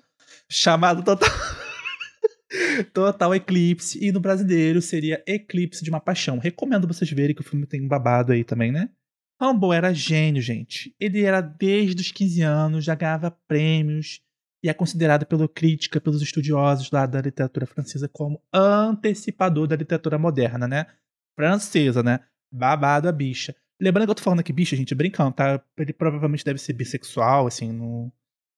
[0.49, 1.28] Chamado Total...
[2.93, 4.03] Total Eclipse.
[4.03, 6.38] E no brasileiro seria Eclipse de uma Paixão.
[6.38, 8.89] Recomendo vocês verem que o filme tem um babado aí também, né?
[9.41, 10.95] Rimbaud era gênio, gente.
[10.99, 14.21] Ele era desde os 15 anos, já ganhava prêmios
[14.63, 20.17] e é considerado pela crítica, pelos estudiosos lá da literatura francesa como antecipador da literatura
[20.17, 20.86] moderna, né?
[21.38, 22.21] Francesa, né?
[22.51, 23.53] Babado a bicha.
[23.82, 25.61] Lembrando que eu tô falando aqui bicha, gente, brincando, tá?
[25.78, 28.11] Ele provavelmente deve ser bissexual, assim, no...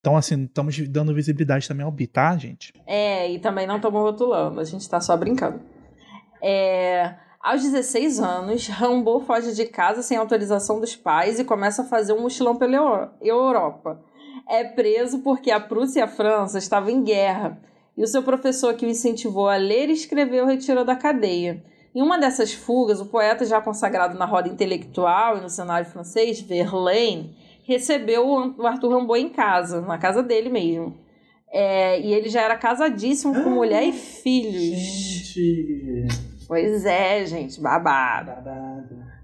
[0.05, 2.71] Então, assim, estamos dando visibilidade também ao bi, tá, gente?
[2.85, 5.59] É, e também não estamos rotulando, a gente tá só brincando.
[6.39, 11.85] É, aos 16 anos, Rambo foge de casa sem autorização dos pais e começa a
[11.85, 13.99] fazer um mochilão pela Euro- Europa.
[14.47, 17.59] É preso porque a Prússia e a França estavam em guerra
[17.97, 21.63] e o seu professor que o incentivou a ler e escrever o retirou da cadeia.
[21.95, 26.39] Em uma dessas fugas, o poeta, já consagrado na roda intelectual e no cenário francês,
[26.41, 27.35] Verlaine,
[27.65, 30.97] recebeu o Arthur Rimbaud em casa, na casa dele mesmo.
[31.51, 34.53] É, e ele já era casadíssimo com mulher e filhos.
[34.53, 36.07] Gente.
[36.47, 38.31] Pois é, gente, babado.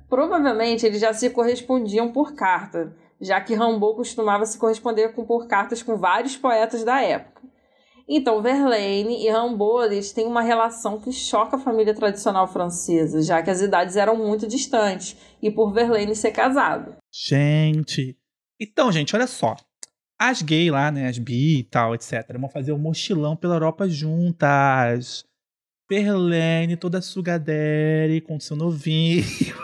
[0.09, 5.47] Provavelmente eles já se correspondiam por carta, já que Rimbaud costumava se corresponder com, por
[5.47, 7.41] cartas com vários poetas da época.
[8.13, 13.41] Então, Verlaine e Rambaud, eles têm uma relação que choca a família tradicional francesa, já
[13.41, 16.95] que as idades eram muito distantes, e por Verlaine ser casado.
[17.09, 18.17] Gente.
[18.61, 19.55] Então, gente, olha só.
[20.19, 21.07] As gays lá, né?
[21.07, 22.37] As bi e tal, etc.
[22.39, 25.25] Vão fazer um mochilão pela Europa juntas.
[25.89, 29.23] Verlaine, toda sugadere, com seu novinho.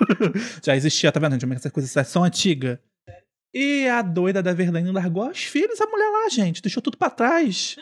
[0.65, 1.41] Já existia, tá vendo, gente?
[1.41, 2.79] Como é que essas coisas são antigas.
[3.53, 6.61] E a doida da Verlaine largou os filhos, a mulher lá, gente.
[6.61, 7.77] Deixou tudo pra trás.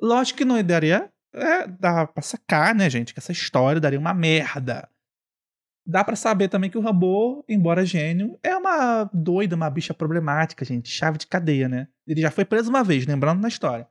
[0.00, 1.08] Lógico que não daria.
[1.32, 3.14] É, dá pra sacar, né, gente?
[3.14, 4.88] Que essa história daria uma merda.
[5.90, 10.62] Dá pra saber também que o Rambo, embora gênio, é uma doida, uma bicha problemática,
[10.62, 10.90] gente.
[10.90, 11.88] Chave de cadeia, né?
[12.06, 13.88] Ele já foi preso uma vez, lembrando na história.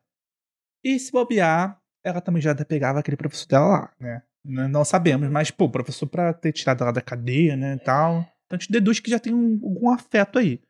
[0.83, 4.21] E se bobear, ela também já pegava aquele professor dela lá, né?
[4.45, 8.19] Não sabemos, mas, pô, professor pra ter tirado ela da cadeia, né, e tal.
[8.45, 10.61] Então a gente deduz que já tem um- algum afeto aí.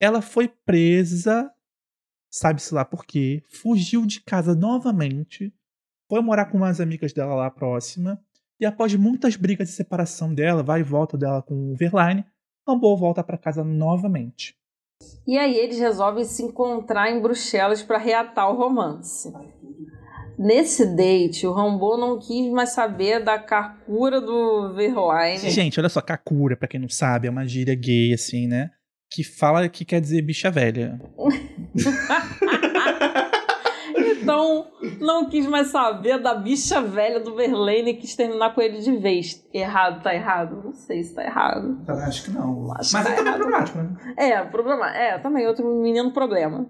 [0.00, 1.52] Ela foi presa,
[2.30, 5.52] sabe-se lá por quê, fugiu de casa novamente,
[6.08, 8.18] foi morar com umas amigas dela lá próxima,
[8.60, 12.24] e após muitas brigas de separação dela, vai e volta dela com o Verlaine,
[12.68, 14.54] Rambo volta pra casa novamente.
[15.26, 19.32] E aí eles resolvem se encontrar em Bruxelas para reatar o romance.
[20.38, 25.50] Nesse date, o Rambo não quis mais saber da carcura do Verlaine.
[25.50, 28.70] Gente, olha só, Kakura, pra quem não sabe, é uma gíria gay, assim, né?
[29.12, 30.98] Que fala que quer dizer bicha velha.
[34.22, 34.66] Então,
[35.00, 38.96] não quis mais saber da bicha velha do Verlaine e quis terminar com ele de
[38.96, 39.46] vez.
[39.52, 40.62] Errado, tá errado?
[40.64, 41.78] Não sei se tá errado.
[41.88, 42.72] Acho que não.
[42.76, 43.38] Acho Mas que é tá também errado.
[43.40, 44.14] problemático, né?
[44.16, 44.96] É, problema.
[44.96, 46.66] É, também outro menino problema.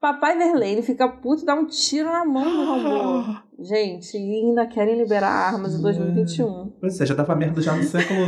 [0.00, 3.42] Papai Verlaine fica puto e dá um tiro na mão do Rambo.
[3.58, 6.72] Gente, ainda querem liberar armas em 2021.
[6.80, 8.26] Pois é, já dava merda já no século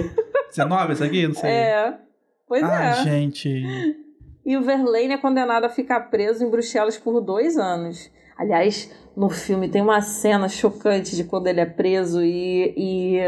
[0.51, 1.27] XIX, isso aqui?
[1.27, 1.51] Não sei.
[1.51, 1.99] É.
[2.49, 2.95] Pois Ai, é.
[3.03, 3.97] gente.
[4.45, 8.11] E o Verlaine é condenado a ficar preso em Bruxelas por dois anos.
[8.37, 13.19] Aliás, no filme tem uma cena chocante de quando ele é preso e, e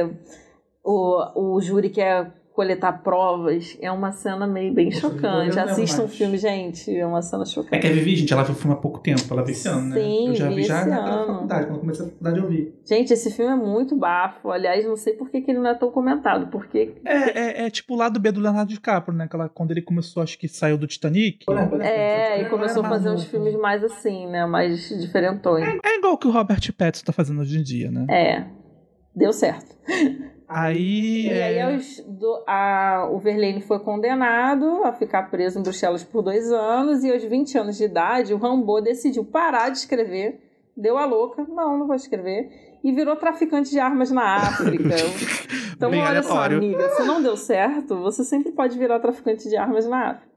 [0.84, 3.78] o, o júri quer coletar provas.
[3.80, 5.56] É uma cena meio bem eu chocante.
[5.56, 6.92] Assista um filme, gente.
[6.92, 7.80] É uma cena É chocante.
[7.80, 9.90] que a Vivi, gente, ela viu o filme há pouco tempo, ela viu esse ano,
[9.90, 10.00] né?
[10.00, 11.26] Sim, eu já vi vi já ano.
[11.34, 12.74] faculdade, quando eu comecei a faculdade eu vi.
[12.84, 14.50] Gente, esse filme é muito bafo.
[14.50, 16.48] Aliás, não sei por que, que ele não é tão comentado.
[16.50, 19.26] Porque É, é, é tipo o lado B do Leonardo DiCaprio, né?
[19.26, 21.46] Aquela, quando ele começou, acho que saiu do Titanic.
[21.80, 24.44] é, e começou a fazer uns filmes mais assim, né?
[24.46, 25.64] Mais diferentões.
[25.84, 28.04] É igual o que o Robert Pattinson tá fazendo hoje em dia, né?
[28.10, 28.44] É.
[29.14, 29.76] Deu certo.
[30.48, 31.26] Aí.
[31.26, 36.02] E aí é, aos- do- a- o Verlaine foi condenado a ficar preso em Bruxelas
[36.02, 40.40] por dois anos e aos 20 anos de idade o Rambo decidiu parar de escrever,
[40.76, 44.94] deu a louca, não, não vou escrever, e virou traficante de armas na África.
[45.78, 46.58] Então Bem olha só, aleatório.
[46.58, 50.28] amiga, se não deu certo, você sempre pode virar traficante de armas na África.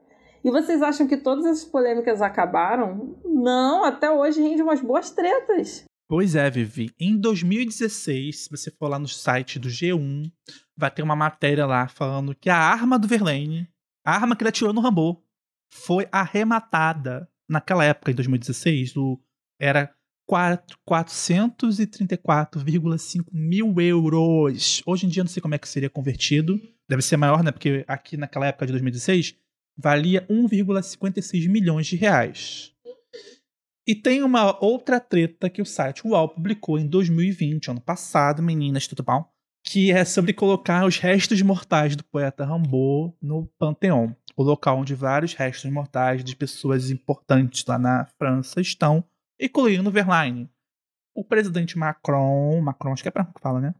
[0.44, 3.16] E vocês acham que todas essas polêmicas acabaram?
[3.24, 5.84] Não, até hoje rende umas boas tretas.
[6.12, 6.92] Pois é, Vivi.
[7.00, 10.30] Em 2016, se você for lá no site do G1,
[10.76, 13.66] vai ter uma matéria lá falando que a arma do Verlaine,
[14.04, 15.24] a arma que ele atirou no Rambo,
[15.72, 19.18] foi arrematada naquela época, em 2016, do,
[19.58, 19.90] era
[20.28, 24.82] quatro- 434,5 mil euros.
[24.84, 26.60] Hoje em dia, não sei como é que seria convertido.
[26.86, 27.50] Deve ser maior, né?
[27.50, 29.34] Porque aqui naquela época de 2016,
[29.78, 32.74] valia 1,56 milhões de reais.
[33.84, 38.86] E tem uma outra treta que o site UOL publicou em 2020, ano passado, meninas,
[38.86, 39.24] tudo bom?
[39.64, 44.94] Que é sobre colocar os restos mortais do poeta Rambaud no Panteão, o local onde
[44.94, 49.04] vários restos mortais de pessoas importantes lá na França estão,
[49.40, 50.48] incluindo Verlaine.
[51.12, 53.74] O presidente Macron, Macron acho que é pra que fala, né?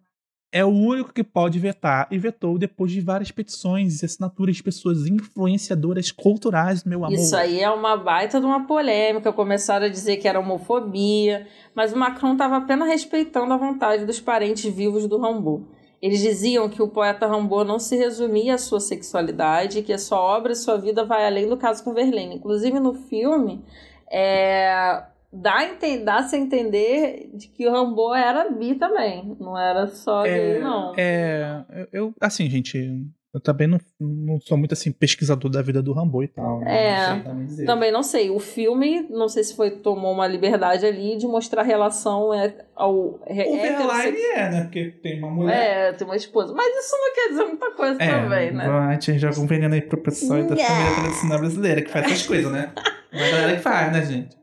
[0.54, 4.62] É o único que pode vetar e vetou depois de várias petições e assinaturas de
[4.62, 7.14] pessoas influenciadoras culturais, meu amor.
[7.14, 9.32] Isso aí é uma baita de uma polêmica.
[9.32, 14.20] Começaram a dizer que era homofobia, mas o Macron estava apenas respeitando a vontade dos
[14.20, 15.66] parentes vivos do Rambo.
[16.02, 20.20] Eles diziam que o poeta Rambo não se resumia à sua sexualidade, que a sua
[20.20, 22.34] obra e sua vida vai além do caso com Verlaine.
[22.34, 23.64] Inclusive no filme,
[24.10, 25.58] é, dá,
[26.04, 30.92] dá-se a entender de que o Rambo era bi também, não era só gay, não.
[30.96, 35.94] É, eu, assim, gente, eu também não, não sou muito assim pesquisador da vida do
[35.94, 36.60] Rambo e tal.
[36.60, 36.90] né?
[36.90, 38.28] É, Não sei também não sei.
[38.28, 42.54] O filme, não sei se foi tomou uma liberdade ali de mostrar a relação é,
[42.76, 44.62] ao O Verlaine é, né?
[44.64, 45.56] Porque tem uma mulher.
[45.56, 46.52] É, tem uma esposa.
[46.52, 48.68] Mas isso não quer dizer muita coisa também, né?
[48.68, 52.26] A gente já um veneno aí pro pessoal da família tradicional brasileira que faz essas
[52.26, 52.70] coisas, né?
[53.12, 54.41] É a galera que faz, né, gente?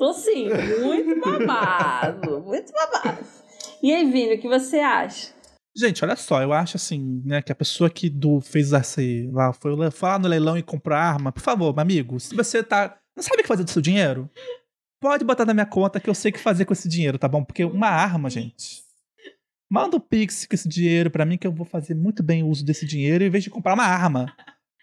[0.00, 0.48] Tô sim,
[0.80, 2.40] muito babado.
[2.40, 3.18] muito babado.
[3.82, 5.34] E aí, Vini, o que você acha?
[5.76, 9.52] Gente, olha só, eu acho assim, né, que a pessoa que do, fez esse, lá,
[9.52, 12.98] foi, lá- no leilão e comprou a arma, por favor, meu amigo, se você tá.
[13.14, 14.26] Não sabe o que fazer do seu dinheiro?
[15.02, 17.28] Pode botar na minha conta que eu sei o que fazer com esse dinheiro, tá
[17.28, 17.44] bom?
[17.44, 18.82] Porque uma arma, gente.
[19.70, 22.48] Manda um pix com esse dinheiro pra mim que eu vou fazer muito bem o
[22.48, 24.34] uso desse dinheiro em vez de comprar uma arma.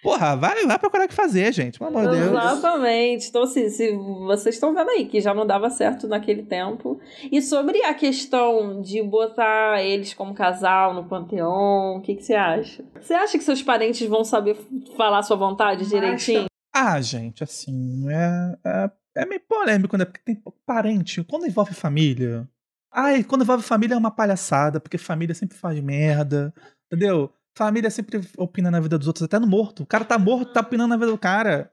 [0.08, 1.78] Porra, vai lá procurar o que fazer, gente.
[1.78, 2.32] Pelo amor de Deus.
[2.32, 3.28] Exatamente.
[3.28, 6.98] Então, assim, se vocês estão vendo aí que já não dava certo naquele tempo.
[7.30, 12.36] E sobre a questão de botar eles como casal no panteão, o que, que você
[12.36, 12.86] acha?
[13.02, 14.56] Você acha que seus parentes vão saber
[14.96, 16.46] falar a sua vontade direitinho?
[16.74, 18.92] Ah, gente, assim, é, é,
[19.24, 20.06] é meio polêmico, né?
[20.06, 21.22] Porque tem parente.
[21.26, 22.48] Quando envolve família.
[22.94, 26.54] Ai, quando envolve família é uma palhaçada, porque família sempre faz merda.
[26.90, 27.30] Entendeu?
[27.58, 29.82] Família sempre opina na vida dos outros, até no morto.
[29.82, 31.72] O cara tá morto, tá opinando na vida do cara.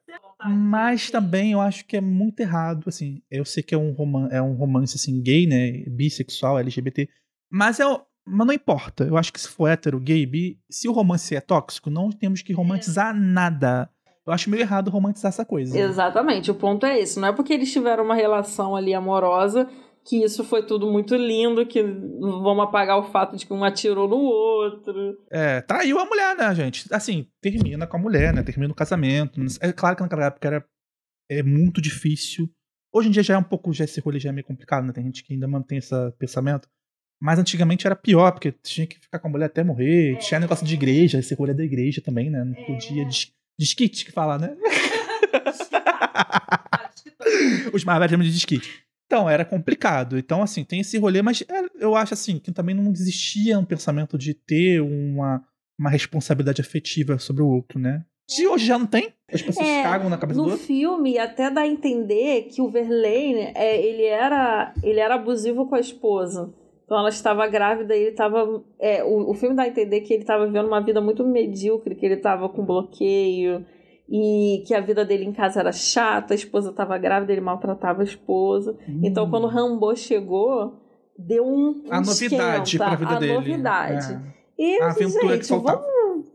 [0.48, 3.20] Mas também eu acho que é muito errado, assim.
[3.30, 5.84] Eu sei que é um, roman é um romance, assim, gay, né?
[5.86, 7.06] Bissexual, LGBT.
[7.50, 7.84] Mas é.
[8.26, 9.04] Mas não importa.
[9.04, 12.40] Eu acho que se for hétero, gay, bi, se o romance é tóxico, não temos
[12.40, 13.90] que romantizar nada.
[14.26, 15.78] Eu acho meio errado romantizar essa coisa.
[15.78, 17.20] Exatamente, o ponto é esse.
[17.20, 19.68] Não é porque eles tiveram uma relação ali amorosa
[20.04, 24.06] que isso foi tudo muito lindo, que vamos apagar o fato de que um atirou
[24.06, 25.18] no outro.
[25.30, 26.86] É, traiu a mulher, né, gente?
[26.92, 28.42] Assim, termina com a mulher, né?
[28.42, 29.40] Termina o casamento.
[29.60, 30.64] É claro que naquela época era
[31.30, 32.50] é muito difícil.
[32.92, 34.92] Hoje em dia já é um pouco, já esse rolê já é meio complicado, né?
[34.92, 36.68] Tem gente que ainda mantém esse pensamento.
[37.20, 40.18] Mas antigamente era pior, porque tinha que ficar com a mulher até morrer.
[40.18, 42.44] Tinha negócio de igreja, esse rolê da igreja também, né?
[42.44, 43.04] Não podia.
[43.06, 44.54] De, desquite que fala, né?
[47.72, 48.83] Os mais velhos chamam de desquite.
[49.14, 50.18] Então, era complicado.
[50.18, 53.64] Então, assim, tem esse rolê, mas é, eu acho assim que também não existia um
[53.64, 55.42] pensamento de ter uma,
[55.78, 58.04] uma responsabilidade afetiva sobre o outro, né?
[58.28, 59.12] De hoje já não tem.
[59.32, 60.66] As pessoas É, cagam na cabeça do No outro.
[60.66, 65.74] filme, até dá a entender que o Verlaine, é, ele, era, ele era abusivo com
[65.74, 66.52] a esposa.
[66.84, 68.62] Então ela estava grávida e ele estava.
[68.78, 71.94] É, o, o filme dá a entender que ele estava vivendo uma vida muito medíocre,
[71.94, 73.64] que ele estava com bloqueio
[74.08, 78.02] e que a vida dele em casa era chata, a esposa estava grávida, ele maltratava
[78.02, 78.76] a esposa.
[79.02, 80.80] Então quando o Rambo chegou,
[81.18, 81.50] deu um.
[81.50, 81.84] um Hum.
[81.90, 83.32] a novidade esquenta, pra vida a dele.
[83.34, 84.12] novidade.
[84.14, 84.34] É.
[84.56, 85.78] E A aventura que gente, faltava.
[85.82, 86.26] vamos.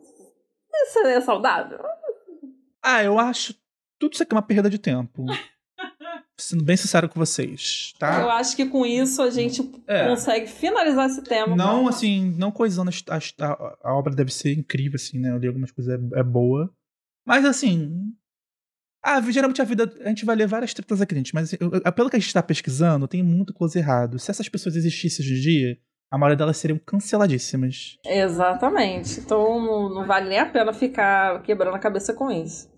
[0.88, 1.80] Isso é saudável?
[2.84, 3.54] Ah, eu acho
[4.00, 5.26] tudo isso aqui uma perda de tempo.
[6.38, 8.22] Sendo bem sincero com vocês, tá?
[8.22, 10.08] Eu acho que com isso a gente É.
[10.08, 11.54] consegue finalizar esse tema.
[11.54, 12.90] Não, assim, não coisando.
[13.10, 15.32] A, a, a obra deve ser incrível, assim, né?
[15.32, 16.74] Eu li algumas coisas, é, é boa.
[17.26, 17.92] Mas, assim.
[19.04, 19.92] Ah, geralmente a vida.
[20.04, 21.34] A gente vai ler várias tretas aqui, gente.
[21.34, 24.20] Mas eu- eu- pelo que a gente tá pesquisando, tem muita coisa errado.
[24.20, 25.78] Se essas pessoas existissem hoje em dia,
[26.12, 27.98] a maioria delas seriam canceladíssimas.
[28.06, 29.20] Exatamente.
[29.22, 32.70] Então não, não vale nem a pena ficar quebrando a cabeça com isso.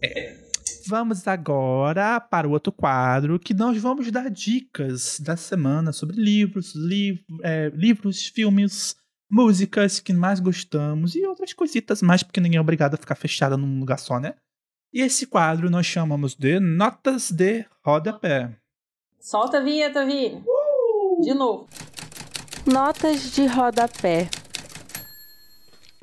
[0.87, 6.73] Vamos agora para o outro quadro, que nós vamos dar dicas da semana sobre livros,
[6.75, 8.95] liv é, livros, filmes,
[9.31, 13.57] músicas que mais gostamos e outras coisitas mais, porque ninguém é obrigado a ficar fechado
[13.57, 14.35] num lugar só, né?
[14.93, 18.57] E esse quadro nós chamamos de Notas de Rodapé.
[19.21, 20.43] Solta a vinheta, Vini.
[21.21, 21.67] De novo.
[22.65, 24.27] Notas de rodapé.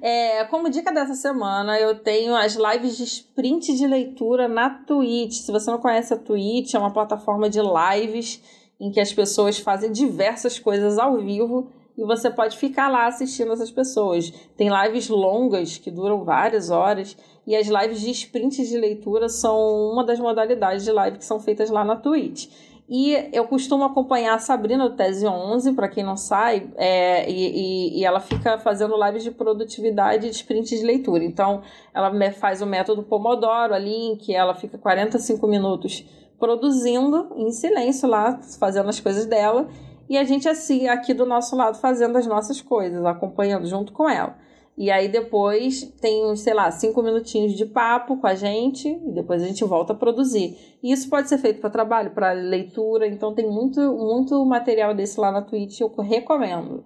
[0.00, 5.34] É, como dica dessa semana, eu tenho as lives de sprint de leitura na Twitch.
[5.40, 8.40] Se você não conhece a Twitch, é uma plataforma de lives
[8.80, 13.52] em que as pessoas fazem diversas coisas ao vivo e você pode ficar lá assistindo
[13.52, 14.30] essas pessoas.
[14.56, 19.58] Tem lives longas que duram várias horas e as lives de sprint de leitura são
[19.92, 22.48] uma das modalidades de live que são feitas lá na Twitch.
[22.90, 27.34] E eu costumo acompanhar a Sabrina do Tese 11, para quem não sabe, é, e,
[27.34, 31.22] e- e ela fica fazendo lives de produtividade de sprint de leitura.
[31.22, 31.60] Então,
[31.92, 36.02] ela faz o método Pomodoro ali, em que ela fica 45 minutos
[36.38, 39.68] produzindo em silêncio lá, fazendo as coisas dela,
[40.08, 44.08] e a gente assim, aqui do nosso lado fazendo as nossas coisas, acompanhando junto com
[44.08, 44.36] ela.
[44.76, 49.12] E aí depois tem, uns, sei lá, cinco minutinhos de papo com a gente e
[49.12, 50.56] depois a gente volta a produzir.
[50.80, 55.18] E isso pode ser feito para trabalho, para leitura, então tem muito, muito material desse
[55.18, 56.84] lá na Twitch, eu recomendo.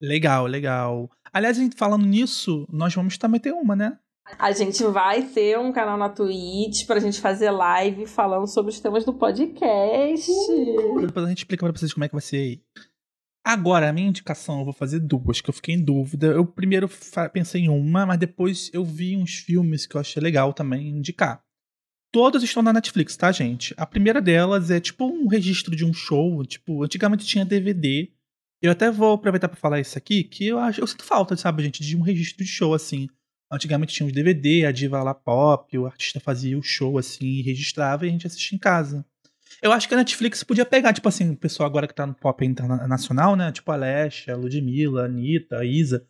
[0.00, 1.10] Legal, legal.
[1.32, 3.98] Aliás, falando nisso, nós vamos também ter uma, né?
[4.38, 8.80] A gente vai ter um canal na Twitch pra gente fazer live falando sobre os
[8.80, 10.30] temas do podcast.
[11.00, 12.62] Depois a gente explica pra vocês como é que vai ser aí.
[13.44, 16.28] Agora, a minha indicação, eu vou fazer duas, que eu fiquei em dúvida.
[16.28, 16.88] Eu primeiro
[17.32, 21.42] pensei em uma, mas depois eu vi uns filmes que eu achei legal também indicar.
[22.12, 23.72] Todas estão na Netflix, tá, gente?
[23.76, 26.44] A primeira delas é tipo um registro de um show.
[26.44, 28.10] Tipo, antigamente tinha DVD.
[28.60, 30.80] Eu até vou aproveitar pra falar isso aqui, que eu acho.
[30.80, 33.08] Eu sinto falta, sabe, gente, de um registro de show assim.
[33.50, 37.42] Antigamente tinha os DVD, a diva lá pop, o artista fazia o show assim, e
[37.42, 39.04] registrava e a gente assistia em casa.
[39.60, 42.14] Eu acho que a Netflix podia pegar, tipo assim, o pessoal agora que tá no
[42.14, 43.50] pop internacional, né?
[43.50, 46.06] Tipo a Alessia, Ludmilla, Anitta, Isa.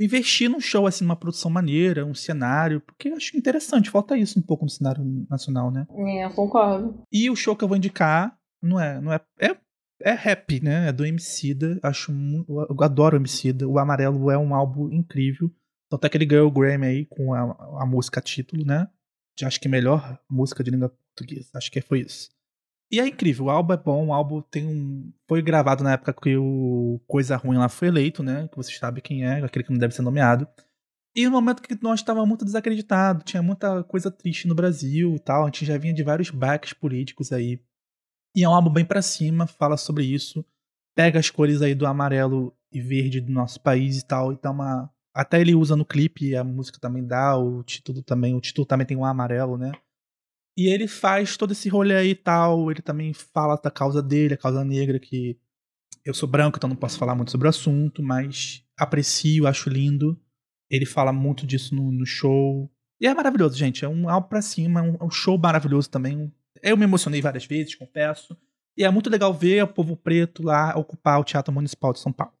[0.00, 4.38] Investir num show, assim, numa produção maneira, um cenário, porque eu acho interessante, falta isso
[4.38, 5.86] um pouco no cenário nacional, né?
[5.90, 7.02] É, eu concordo.
[7.12, 9.20] E o show que eu vou indicar Não é, não é.
[9.40, 9.56] É,
[10.00, 10.88] é rap, né?
[10.88, 11.78] É do Emicida.
[11.82, 12.12] Acho
[12.48, 13.68] eu adoro o Emicida.
[13.68, 15.52] O Amarelo é um álbum incrível.
[15.90, 18.88] Tanto é que ele ganhou o Grammy aí com a, a música título, né?
[19.36, 21.50] De, acho que melhor música de língua portuguesa.
[21.54, 22.28] Acho que foi isso.
[22.90, 25.12] E é incrível, o álbum é bom, o álbum tem um.
[25.28, 28.48] Foi gravado na época que o Coisa Ruim lá foi eleito, né?
[28.48, 30.48] Que você sabe quem é, aquele que não deve ser nomeado.
[31.14, 35.18] E no momento que nós estávamos muito desacreditados, tinha muita coisa triste no Brasil e
[35.18, 37.60] tal, a gente já vinha de vários backs políticos aí.
[38.34, 40.44] E é um álbum bem para cima, fala sobre isso,
[40.94, 44.50] pega as cores aí do amarelo e verde do nosso país e tal, e dá
[44.50, 44.90] uma.
[45.18, 48.86] Até ele usa no clipe, a música também dá, o título também, o título também
[48.86, 49.72] tem um amarelo, né?
[50.56, 52.70] E ele faz todo esse rolê aí e tal.
[52.70, 55.36] Ele também fala da causa dele, a causa negra, que
[56.04, 60.16] eu sou branco, então não posso falar muito sobre o assunto, mas aprecio, acho lindo.
[60.70, 62.70] Ele fala muito disso no, no show.
[63.00, 63.84] E é maravilhoso, gente.
[63.84, 66.32] É um álbum pra cima, é um, é um show maravilhoso também.
[66.62, 68.36] Eu me emocionei várias vezes, confesso.
[68.76, 72.12] E é muito legal ver o povo preto lá ocupar o Teatro Municipal de São
[72.12, 72.37] Paulo.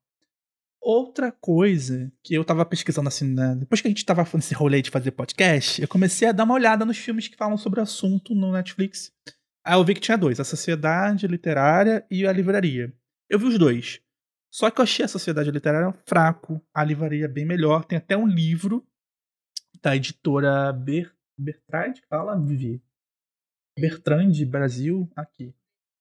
[0.90, 3.54] Outra coisa que eu tava pesquisando assim, né?
[3.56, 6.54] depois que a gente tava nesse rolê de fazer podcast, eu comecei a dar uma
[6.54, 9.12] olhada nos filmes que falam sobre o assunto no Netflix.
[9.62, 12.90] Aí eu vi que tinha dois: A Sociedade Literária e A Livraria.
[13.28, 14.00] Eu vi os dois.
[14.50, 17.84] Só que eu achei a Sociedade Literária fraco, a livraria bem melhor.
[17.84, 18.82] Tem até um livro
[19.82, 22.82] da editora Ber Bertrand, fala, Vivi.
[23.78, 25.54] Bertrand Brasil, aqui.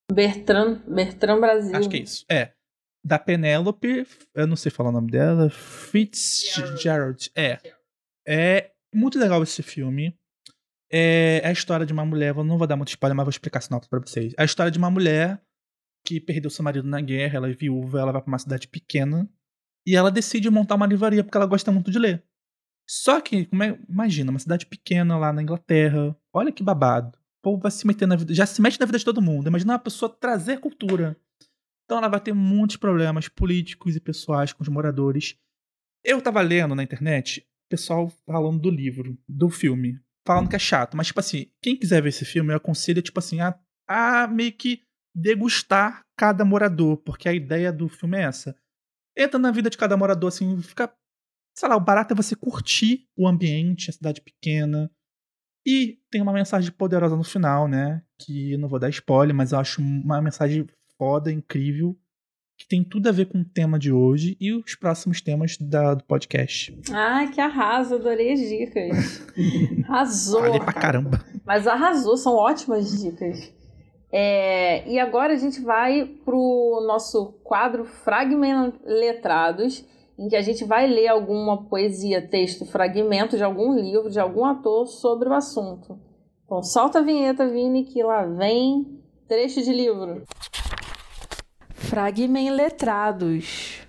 [0.10, 1.76] Bertrand, Bertrand Brasil.
[1.76, 2.26] Acho que é isso.
[2.32, 2.57] É
[3.08, 4.06] da Penélope,
[4.36, 7.32] eu não sei falar o nome dela, Fitzgerald.
[7.34, 7.58] É.
[8.28, 10.14] É muito legal esse filme.
[10.92, 13.60] É a história de uma mulher, eu não vou dar muito spoiler, mas vou explicar
[13.60, 14.34] a sinopse pra vocês.
[14.38, 15.42] A história de uma mulher
[16.06, 19.30] que perdeu seu marido na guerra, ela é viúva, ela vai pra uma cidade pequena
[19.86, 22.24] e ela decide montar uma livraria porque ela gosta muito de ler.
[22.90, 27.18] Só que, é, imagina, uma cidade pequena lá na Inglaterra, olha que babado.
[27.40, 29.48] O povo vai se meter na vida, já se mete na vida de todo mundo.
[29.48, 31.18] Imagina uma pessoa trazer cultura
[31.88, 35.40] então ela vai ter muitos problemas políticos e pessoais com os moradores.
[36.04, 40.98] Eu tava lendo na internet pessoal falando do livro, do filme, falando que é chato,
[40.98, 43.58] mas tipo assim, quem quiser ver esse filme, eu aconselho tipo assim a,
[43.88, 44.82] a meio que
[45.16, 48.56] degustar cada morador, porque a ideia do filme é essa.
[49.18, 50.94] Entra na vida de cada morador assim, fica
[51.58, 54.92] sei lá, o barato é você curtir o ambiente, a cidade pequena.
[55.66, 58.04] E tem uma mensagem poderosa no final, né?
[58.20, 60.68] Que não vou dar spoiler, mas eu acho uma mensagem
[60.98, 61.96] foda, incrível,
[62.58, 65.94] que tem tudo a ver com o tema de hoje e os próximos temas da,
[65.94, 66.76] do podcast.
[66.92, 69.28] Ai, que arraso, adorei as dicas.
[69.88, 70.42] Arrasou.
[70.42, 71.26] Falei pra caramba.
[71.46, 73.54] Mas arrasou, são ótimas dicas.
[74.12, 79.86] É, e agora a gente vai pro nosso quadro Fragment Letrados,
[80.18, 84.46] em que a gente vai ler alguma poesia, texto, fragmento de algum livro, de algum
[84.46, 86.00] ator sobre o assunto.
[86.46, 90.24] Então solta a vinheta, Vini, que lá vem trecho de livro.
[91.98, 93.82] Fragment letrados.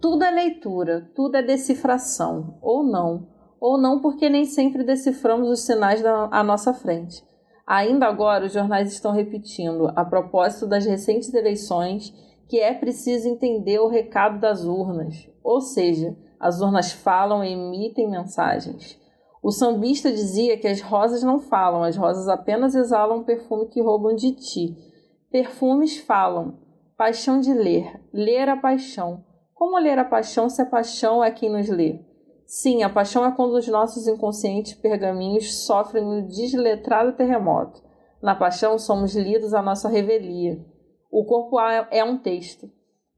[0.00, 3.26] Tudo é leitura, tudo é decifração, ou não.
[3.60, 7.24] Ou não, porque nem sempre deciframos os sinais da, à nossa frente.
[7.66, 12.14] Ainda agora, os jornais estão repetindo, a propósito das recentes eleições,
[12.48, 15.28] que é preciso entender o recado das urnas.
[15.42, 18.96] Ou seja, as urnas falam e emitem mensagens.
[19.42, 23.82] O sambista dizia que as rosas não falam, as rosas apenas exalam um perfume que
[23.82, 24.93] roubam de ti.
[25.34, 26.60] Perfumes falam.
[26.96, 28.00] Paixão de ler.
[28.12, 29.24] Ler a paixão.
[29.52, 31.98] Como ler a paixão se a paixão é quem nos lê?
[32.46, 37.82] Sim, a paixão é quando os nossos inconscientes pergaminhos sofrem o desletrado terremoto.
[38.22, 40.64] Na paixão somos lidos à nossa revelia.
[41.10, 42.70] O corpo é um texto.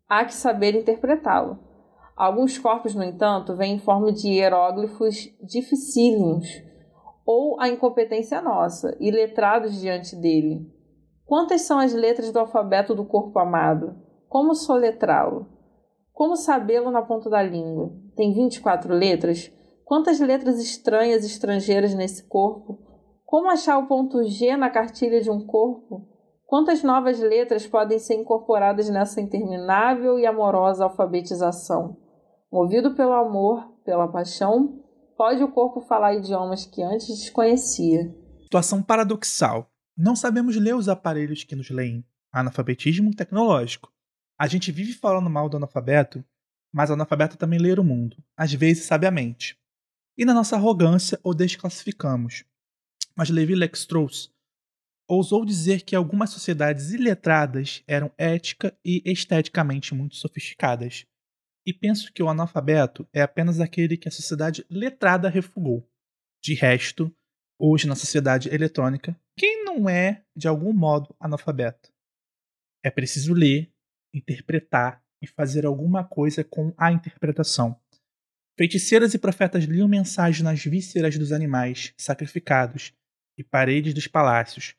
[0.08, 1.58] Há que saber interpretá-lo.
[2.16, 6.48] Alguns corpos, no entanto, vêm em forma de hieróglifos dificílimos,
[7.26, 10.75] ou a incompetência nossa, e letrados diante dele.
[11.26, 13.96] Quantas são as letras do alfabeto do corpo amado?
[14.28, 15.48] Como soletrá-lo?
[16.12, 17.92] Como sabê-lo na ponta da língua?
[18.14, 19.52] Tem 24 letras?
[19.84, 22.78] Quantas letras estranhas estrangeiras nesse corpo?
[23.24, 26.06] Como achar o ponto G na cartilha de um corpo?
[26.46, 31.96] Quantas novas letras podem ser incorporadas nessa interminável e amorosa alfabetização?
[32.52, 34.80] Movido pelo amor, pela paixão,
[35.16, 38.14] pode o corpo falar idiomas que antes desconhecia.
[38.44, 39.66] Situação paradoxal.
[39.96, 42.04] Não sabemos ler os aparelhos que nos leem.
[42.30, 43.90] Analfabetismo tecnológico.
[44.38, 46.22] A gente vive falando mal do analfabeto,
[46.70, 49.58] mas o analfabeto também lê o mundo, às vezes sabiamente.
[50.18, 52.44] E na nossa arrogância o desclassificamos.
[53.16, 54.30] Mas Levi Lex-Strauss
[55.08, 61.06] ousou dizer que algumas sociedades iletradas eram ética e esteticamente muito sofisticadas.
[61.64, 65.88] E penso que o analfabeto é apenas aquele que a sociedade letrada refugou.
[66.42, 67.14] De resto,
[67.58, 71.92] hoje na sociedade eletrônica, Quem não é, de algum modo, analfabeto?
[72.82, 73.70] É preciso ler,
[74.14, 77.78] interpretar e fazer alguma coisa com a interpretação.
[78.58, 82.94] Feiticeiras e profetas liam mensagens nas vísceras dos animais sacrificados
[83.36, 84.74] e paredes dos palácios.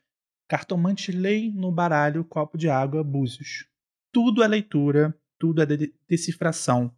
[0.50, 3.68] Cartomantes leem no baralho copo de água búzios.
[4.12, 6.92] Tudo é leitura, tudo é de decifração.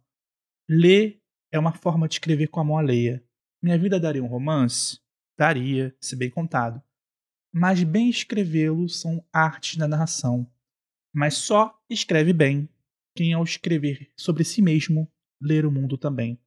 [0.68, 1.20] Ler
[1.52, 3.22] é uma forma de escrever com a mão alheia.
[3.62, 4.98] Minha vida daria um romance?
[5.40, 6.82] Daria, se bem contado.
[7.50, 10.46] Mas bem escrevê-lo são artes da narração.
[11.14, 12.68] Mas só escreve bem
[13.16, 15.10] quem, ao escrever sobre si mesmo,
[15.40, 16.38] ler o mundo também.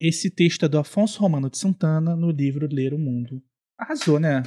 [0.00, 3.42] Esse texto é do Afonso Romano de Santana no livro Ler o Mundo.
[3.78, 4.42] Arrasou, né?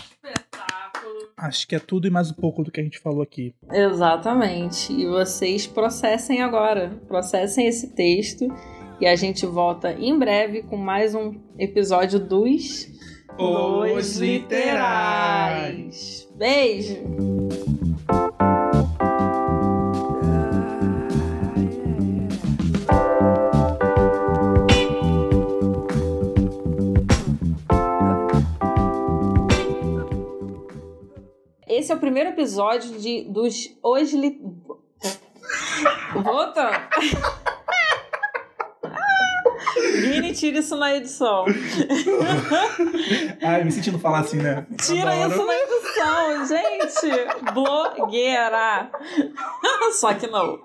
[0.00, 1.32] Espetáculo.
[1.36, 3.56] Acho que é tudo e mais um pouco do que a gente falou aqui.
[3.72, 4.92] Exatamente.
[4.92, 6.90] E vocês processem agora.
[7.08, 8.46] Processem esse texto.
[9.00, 12.86] E a gente volta em breve com mais um episódio dos
[13.38, 15.50] Os Literais.
[16.34, 16.98] Beijo!
[31.66, 34.42] Esse é o primeiro episódio de, dos Os Li...
[36.22, 36.76] Voltando.
[40.00, 41.44] Vini, tira isso na edição.
[43.42, 44.66] Ai, me sentindo falar assim, né?
[44.80, 45.30] Tira Adoro.
[45.30, 47.52] isso na edição, gente!
[47.52, 48.90] Blogueira!
[49.92, 50.60] Só que não.